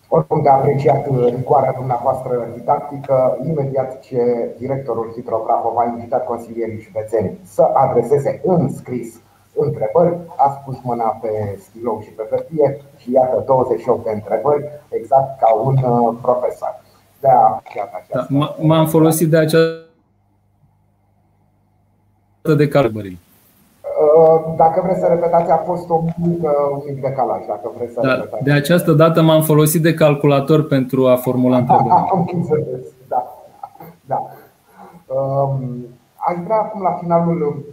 Oricum 0.08 0.42
de 0.42 0.50
apreciat 0.50 1.08
rigoarea 1.36 1.74
dumneavoastră 1.78 2.48
didactică, 2.58 3.38
imediat 3.46 4.00
ce 4.00 4.52
directorul 4.58 5.12
Hidrografov 5.16 5.78
a 5.78 5.86
invitat 5.86 6.26
consilierii 6.26 6.80
județeni 6.80 7.40
să 7.44 7.62
adreseze 7.62 8.42
în 8.44 8.70
scris 8.70 9.20
întrebări, 9.56 10.18
a 10.36 10.60
spus 10.62 10.76
mâna 10.84 11.04
pe 11.04 11.58
stilou 11.60 12.02
și 12.02 12.10
pe 12.10 12.28
hârtie 12.30 12.82
și 12.98 13.12
iată 13.12 13.44
28 13.46 14.04
de 14.04 14.12
întrebări, 14.12 14.64
exact 14.90 15.40
ca 15.40 15.54
un 15.54 15.78
uh, 15.84 16.18
profesor. 16.22 16.84
De 17.20 17.28
da, 18.14 18.28
M-am 18.62 18.88
folosit 18.88 19.30
de 19.30 19.38
această 19.38 19.86
de 22.58 22.68
calbării. 22.68 23.20
Uh, 23.96 24.54
dacă 24.56 24.82
vreți 24.84 25.00
să 25.00 25.08
repetați, 25.08 25.52
a 25.52 25.58
fost 25.58 25.90
o 25.90 26.02
mică, 26.16 26.52
un 26.72 26.82
mic 26.86 27.02
decalaj. 27.02 27.42
Dacă 27.48 27.72
vreți 27.78 27.94
să 27.94 28.00
da, 28.02 28.14
repetați. 28.14 28.44
De 28.44 28.52
această 28.52 28.92
dată 28.92 29.22
m-am 29.22 29.42
folosit 29.42 29.82
de 29.82 29.94
calculator 29.94 30.68
pentru 30.68 31.08
a 31.08 31.16
formula 31.16 31.58
întrebări. 31.58 31.90
Am 32.14 32.30
înțeles, 32.34 32.86
da. 33.08 33.22
da. 34.06 34.20
Um, 35.16 35.86
aș 36.16 36.36
vrea 36.44 36.56
acum, 36.58 36.82
la 36.82 36.98
finalul 37.02 37.66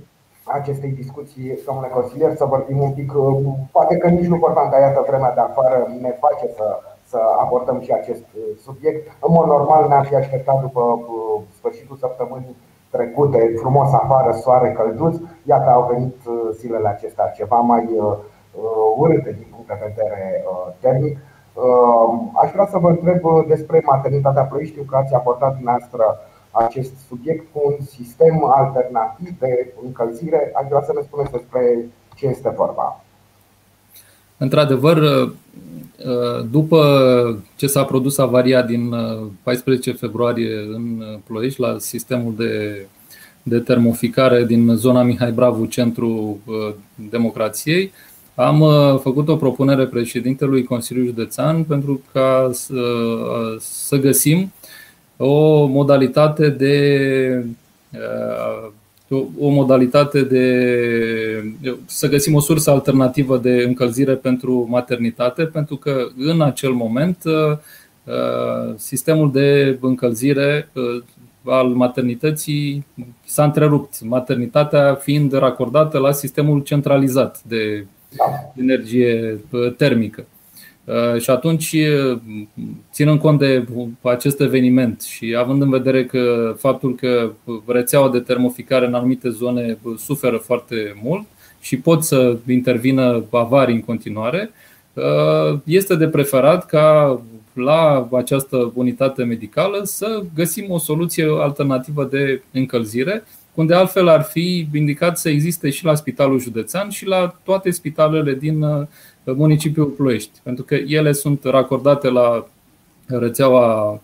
acestei 0.45 0.91
discuții, 0.91 1.59
domnule 1.67 1.89
consilier, 1.89 2.35
să 2.35 2.45
vorbim 2.45 2.79
un 2.81 2.91
pic, 2.91 3.13
uh, 3.17 3.37
poate 3.73 3.97
că 3.97 4.09
nici 4.09 4.33
nu 4.33 4.37
vorbeam, 4.37 4.69
dar 4.71 4.81
iată 4.81 5.05
vremea 5.09 5.35
de 5.35 5.41
afară 5.41 5.89
ne 6.01 6.17
face 6.21 6.47
să, 6.57 6.79
să 7.07 7.19
abordăm 7.41 7.81
și 7.81 7.93
acest 7.93 8.25
subiect. 8.65 9.07
În 9.27 9.33
mod 9.33 9.47
normal 9.47 9.89
ne-am 9.89 10.03
fi 10.03 10.15
așteptat 10.15 10.61
după 10.61 11.01
sfârșitul 11.59 11.97
săptămânii 11.97 12.57
trecute, 12.95 13.53
frumos 13.61 13.93
afară, 13.93 14.33
soare 14.33 14.73
călduț, 14.73 15.17
iată 15.43 15.71
au 15.71 15.89
venit 15.93 16.17
zilele 16.53 16.89
acestea 16.89 17.27
ceva 17.27 17.57
mai 17.57 17.85
urâte 18.97 19.33
din 19.39 19.47
punct 19.51 19.67
de 19.67 19.85
vedere 19.87 20.45
termic. 20.81 21.19
Aș 22.43 22.51
vrea 22.53 22.67
să 22.67 22.79
vă 22.79 22.89
întreb 22.89 23.21
despre 23.47 23.83
maternitatea 23.85 24.43
Ploiești. 24.43 24.75
Știu 24.75 24.87
că 24.91 24.97
ați 24.97 25.15
abordat 25.15 25.55
dumneavoastră 25.55 26.05
acest 26.51 26.97
subiect 27.09 27.53
cu 27.53 27.61
un 27.65 27.85
sistem 27.85 28.45
alternativ 28.45 29.39
de 29.39 29.73
încălzire. 29.85 30.51
Aș 30.55 30.67
vrea 30.69 30.83
să 30.83 30.93
ne 30.95 31.01
spuneți 31.01 31.33
despre 31.33 31.61
ce 32.15 32.27
este 32.27 32.49
vorba. 32.49 33.01
Într-adevăr, 34.43 35.29
după 36.51 37.43
ce 37.57 37.67
s-a 37.67 37.85
produs 37.85 38.19
avaria 38.19 38.63
din 38.63 38.95
14 39.43 39.93
februarie 39.93 40.57
în 40.73 41.05
Ploiești 41.27 41.61
la 41.61 41.77
sistemul 41.79 42.35
de, 42.37 42.87
de 43.43 43.59
termoficare 43.59 44.45
din 44.45 44.75
zona 44.75 45.03
Mihai 45.03 45.33
Bravu, 45.33 45.65
centru 45.65 46.41
democrației, 47.11 47.93
am 48.35 48.59
făcut 49.03 49.29
o 49.29 49.37
propunere 49.37 49.87
președintelui 49.87 50.65
Consiliului 50.65 51.11
Județean 51.11 51.63
pentru 51.63 52.01
ca 52.13 52.51
să, 52.53 52.83
să 53.59 53.97
găsim 53.97 54.53
o 55.17 55.67
modalitate 55.67 56.49
de 56.49 57.45
o 59.39 59.49
modalitate 59.49 60.23
de 60.23 61.55
să 61.87 62.09
găsim 62.09 62.35
o 62.35 62.41
sursă 62.41 62.71
alternativă 62.71 63.39
de 63.39 63.63
încălzire 63.67 64.15
pentru 64.15 64.67
maternitate, 64.71 65.45
pentru 65.45 65.77
că 65.77 66.09
în 66.17 66.41
acel 66.41 66.71
moment 66.71 67.23
sistemul 68.77 69.33
de 69.33 69.79
încălzire 69.81 70.69
al 71.45 71.67
maternității 71.67 72.87
s-a 73.25 73.45
întrerupt, 73.45 74.01
maternitatea 74.01 74.95
fiind 74.95 75.33
racordată 75.33 75.99
la 75.99 76.13
sistemul 76.13 76.63
centralizat 76.63 77.43
de 77.43 77.87
energie 78.57 79.41
termică. 79.77 80.25
Uh, 80.85 81.21
și 81.21 81.31
atunci, 81.31 81.73
uh, 81.73 82.19
ținând 82.93 83.21
cont 83.21 83.39
de 83.39 83.67
acest 84.01 84.41
eveniment 84.41 85.03
și 85.03 85.37
având 85.39 85.63
în 85.63 85.71
vedere 85.71 86.05
că 86.05 86.55
faptul 86.59 86.95
că 86.95 87.33
rețeaua 87.67 88.11
de 88.11 88.19
termoficare 88.19 88.87
în 88.87 88.95
anumite 88.95 89.29
zone 89.29 89.79
suferă 89.99 90.37
foarte 90.37 91.01
mult 91.03 91.27
și 91.61 91.77
pot 91.77 92.05
să 92.05 92.37
intervină 92.49 93.25
avarii 93.31 93.75
în 93.75 93.81
continuare, 93.81 94.51
uh, 94.93 95.59
este 95.65 95.95
de 95.95 96.09
preferat 96.09 96.67
ca 96.67 97.21
la 97.53 98.09
această 98.13 98.73
unitate 98.75 99.25
medicală 99.25 99.81
să 99.83 100.23
găsim 100.35 100.71
o 100.71 100.79
soluție 100.79 101.27
alternativă 101.41 102.05
de 102.05 102.43
încălzire, 102.53 103.25
unde 103.55 103.75
altfel 103.75 104.09
ar 104.09 104.23
fi 104.23 104.69
indicat 104.75 105.19
să 105.19 105.29
existe 105.29 105.71
și 105.71 105.85
la 105.85 105.95
Spitalul 105.95 106.41
Județean 106.41 106.89
și 106.89 107.07
la 107.07 107.37
toate 107.45 107.71
spitalele 107.71 108.35
din 108.35 108.65
municipiul 109.25 109.87
Ploiești, 109.87 110.41
pentru 110.43 110.65
că 110.65 110.75
ele 110.75 111.13
sunt 111.13 111.45
racordate 111.45 112.09
la 112.09 112.47
rețeaua 113.07 114.01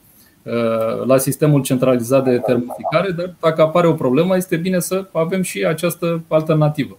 la 1.04 1.16
sistemul 1.18 1.62
centralizat 1.62 2.24
de 2.24 2.38
termoficare, 2.38 3.10
dar 3.10 3.34
dacă 3.40 3.62
apare 3.62 3.86
o 3.86 3.92
problemă, 3.92 4.36
este 4.36 4.56
bine 4.56 4.78
să 4.78 5.08
avem 5.12 5.42
și 5.42 5.64
această 5.64 6.22
alternativă. 6.28 6.98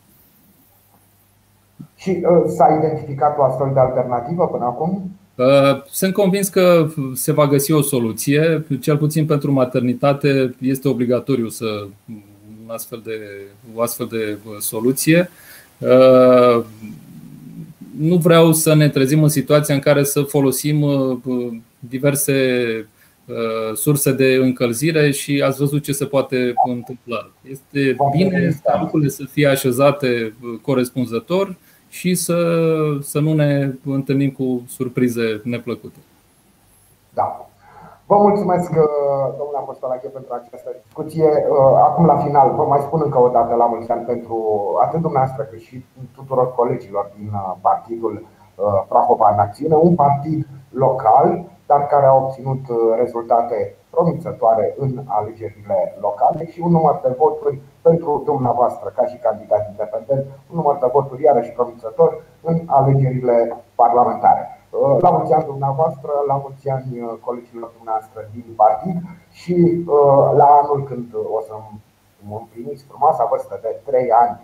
Și 1.95 2.09
uh, 2.09 2.43
s-a 2.55 2.77
identificat 2.79 3.37
o 3.37 3.43
astfel 3.43 3.71
de 3.73 3.79
alternativă 3.79 4.47
până 4.47 4.63
acum? 4.63 5.11
Uh, 5.35 5.83
sunt 5.89 6.13
convins 6.13 6.47
că 6.47 6.87
se 7.13 7.31
va 7.31 7.47
găsi 7.47 7.71
o 7.71 7.81
soluție, 7.81 8.65
cel 8.81 8.97
puțin 8.97 9.25
pentru 9.25 9.51
maternitate 9.51 10.55
este 10.61 10.87
obligatoriu 10.87 11.47
să 11.47 11.87
un 12.65 12.69
astfel 12.73 13.01
de, 13.05 13.19
o 13.75 13.81
astfel 13.81 14.07
de 14.11 14.37
soluție 14.59 15.29
nu 17.99 18.15
vreau 18.15 18.53
să 18.53 18.73
ne 18.73 18.89
trezim 18.89 19.23
în 19.23 19.29
situația 19.29 19.75
în 19.75 19.79
care 19.81 20.03
să 20.03 20.21
folosim 20.21 20.81
uh, 20.81 21.17
diverse 21.79 22.33
uh, 23.25 23.75
surse 23.75 24.11
de 24.11 24.35
încălzire 24.35 25.11
și 25.11 25.41
ați 25.45 25.57
văzut 25.57 25.83
ce 25.83 25.91
se 25.91 26.05
poate 26.05 26.53
întâmpla. 26.65 27.31
Este 27.49 27.95
bine 28.11 28.59
ca 28.63 28.79
lucrurile 28.81 29.09
să 29.09 29.23
fie 29.31 29.47
așezate 29.47 30.33
uh, 30.43 30.59
corespunzător 30.61 31.55
și 31.89 32.15
să, 32.15 32.37
să 33.01 33.19
nu 33.19 33.33
ne 33.33 33.71
întâlnim 33.85 34.31
cu 34.31 34.63
surprize 34.67 35.41
neplăcute. 35.43 35.97
Da. 37.13 37.49
Vă 38.05 38.15
mulțumesc, 38.15 38.69
domnule 39.37 39.57
Apostolache, 39.57 40.07
pentru 40.07 40.33
această 40.33 40.69
discuție. 40.83 41.27
Acum, 41.87 42.05
la 42.05 42.17
final, 42.17 42.55
vă 42.55 42.63
mai 42.63 42.79
spun 42.79 43.01
încă 43.03 43.19
o 43.19 43.27
dată 43.27 43.55
la 43.55 43.65
mulți 43.65 43.91
ani 43.91 44.05
pentru 44.05 44.37
atât 44.81 45.01
dumneavoastră 45.01 45.43
cât 45.43 45.59
și 45.59 45.85
tuturor 46.15 46.53
colegilor 46.55 47.11
din 47.17 47.31
partidul 47.61 48.25
Prahova 48.87 49.29
în 49.33 49.39
Acțiune, 49.39 49.75
un 49.75 49.95
partid 49.95 50.47
local, 50.69 51.45
dar 51.65 51.87
care 51.87 52.05
a 52.05 52.15
obținut 52.15 52.59
rezultate 52.97 53.75
promițătoare 53.89 54.75
în 54.77 55.03
alegerile 55.07 55.97
locale 55.99 56.45
și 56.45 56.61
un 56.61 56.71
număr 56.71 56.99
de 57.03 57.15
voturi 57.17 57.61
pentru 57.81 58.21
dumneavoastră 58.25 58.91
ca 58.95 59.05
și 59.05 59.17
candidat 59.17 59.67
independent, 59.69 60.25
un 60.49 60.55
număr 60.55 60.77
de 60.81 60.89
voturi 60.93 61.23
iarăși 61.23 61.51
promițător 61.51 62.23
în 62.41 62.61
alegerile 62.65 63.57
parlamentare. 63.75 64.58
Uh, 64.69 64.97
la 65.01 65.09
mulți 65.09 65.33
ani 65.33 65.45
dumneavoastră, 65.45 66.11
la 66.27 66.35
mulți 66.43 66.69
ani 66.69 66.91
uh, 67.01 67.13
colegilor 67.27 67.71
dumneavoastră 67.77 68.19
din 68.33 68.45
partid 68.55 68.97
și 69.31 69.55
uh, 69.87 70.25
la 70.41 70.47
anul 70.61 70.83
când 70.89 71.07
o 71.37 71.39
să 71.47 71.53
mă 72.29 72.37
împliniți 72.39 72.83
frumoasa 72.89 73.27
vârstă 73.29 73.59
de 73.61 73.71
3 73.85 74.11
ani, 74.11 74.39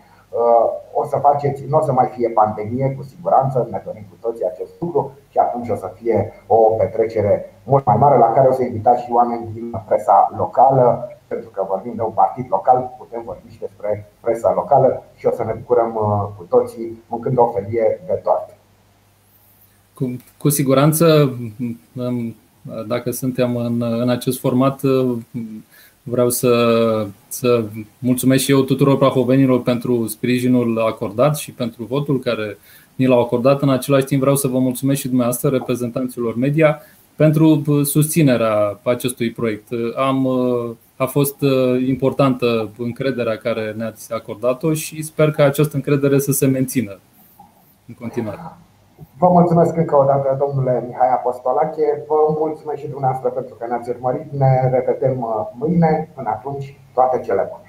o 0.93 1.05
să 1.05 1.17
faceți, 1.17 1.65
nu 1.69 1.77
o 1.77 1.81
să 1.81 1.91
mai 1.91 2.07
fie 2.07 2.29
pandemie, 2.29 2.95
cu 2.97 3.03
siguranță, 3.03 3.67
ne 3.71 3.81
dorim 3.85 4.05
cu 4.09 4.17
toții 4.21 4.45
acest 4.45 4.71
lucru 4.79 5.11
și 5.29 5.37
atunci 5.37 5.69
o 5.69 5.75
să 5.75 5.91
fie 5.93 6.33
o 6.47 6.55
petrecere 6.55 7.53
mult 7.63 7.85
mai 7.85 7.97
mare 7.97 8.17
la 8.17 8.31
care 8.31 8.47
o 8.47 8.51
să 8.51 8.63
invitați 8.63 9.03
și 9.03 9.11
oameni 9.11 9.49
din 9.53 9.83
presa 9.87 10.33
locală, 10.37 11.09
pentru 11.27 11.49
că 11.49 11.65
vorbim 11.67 11.93
de 11.95 12.01
un 12.01 12.11
partid 12.11 12.45
local, 12.49 12.95
putem 12.97 13.21
vorbi 13.25 13.49
și 13.51 13.59
despre 13.59 14.11
presa 14.21 14.53
locală 14.53 15.03
și 15.13 15.25
o 15.25 15.31
să 15.31 15.43
ne 15.43 15.53
bucurăm 15.53 15.91
cu 16.37 16.43
toții 16.43 17.03
mâncând 17.07 17.37
o 17.37 17.45
felie 17.45 18.01
de 18.05 18.13
toate. 18.13 18.54
Cu, 19.95 20.15
cu 20.37 20.49
siguranță, 20.49 21.37
dacă 22.87 23.11
suntem 23.11 23.55
în, 23.55 23.81
în 23.81 24.09
acest 24.09 24.39
format, 24.39 24.81
vreau 26.03 26.29
să, 26.29 27.07
să 27.27 27.65
mulțumesc 27.99 28.43
și 28.43 28.51
eu 28.51 28.61
tuturor 28.61 28.97
prahovenilor 28.97 29.61
pentru 29.61 30.07
sprijinul 30.07 30.79
acordat 30.79 31.37
și 31.37 31.51
pentru 31.51 31.83
votul 31.83 32.19
care 32.19 32.57
ni 32.95 33.05
l-au 33.05 33.19
acordat. 33.19 33.61
În 33.61 33.69
același 33.69 34.05
timp 34.05 34.21
vreau 34.21 34.35
să 34.35 34.47
vă 34.47 34.59
mulțumesc 34.59 34.99
și 34.99 35.07
dumneavoastră, 35.07 35.49
reprezentanților 35.49 36.35
media, 36.35 36.81
pentru 37.15 37.61
susținerea 37.83 38.79
acestui 38.83 39.31
proiect. 39.31 39.67
Am, 39.95 40.27
a 40.95 41.05
fost 41.05 41.35
importantă 41.87 42.69
încrederea 42.77 43.37
care 43.37 43.73
ne-ați 43.77 44.13
acordat-o 44.13 44.73
și 44.73 45.01
sper 45.01 45.31
că 45.31 45.41
această 45.41 45.75
încredere 45.75 46.19
să 46.19 46.31
se 46.31 46.45
mențină 46.45 46.99
în 47.87 47.93
continuare. 47.93 48.39
Vă 49.17 49.27
mulțumesc 49.27 49.77
încă 49.77 49.95
o 49.95 50.03
dată, 50.03 50.35
domnule 50.39 50.83
Mihai 50.87 51.09
Apostolache. 51.13 52.03
Vă 52.07 52.15
mulțumesc 52.37 52.79
și 52.79 52.87
dumneavoastră 52.87 53.29
pentru 53.29 53.55
că 53.55 53.65
ne-ați 53.67 53.89
urmărit. 53.89 54.31
Ne 54.31 54.69
revedem 54.69 55.21
uh, 55.21 55.47
mâine. 55.59 56.09
Până 56.15 56.29
atunci, 56.29 56.79
toate 56.93 57.19
cele 57.19 57.49
bune. 57.51 57.64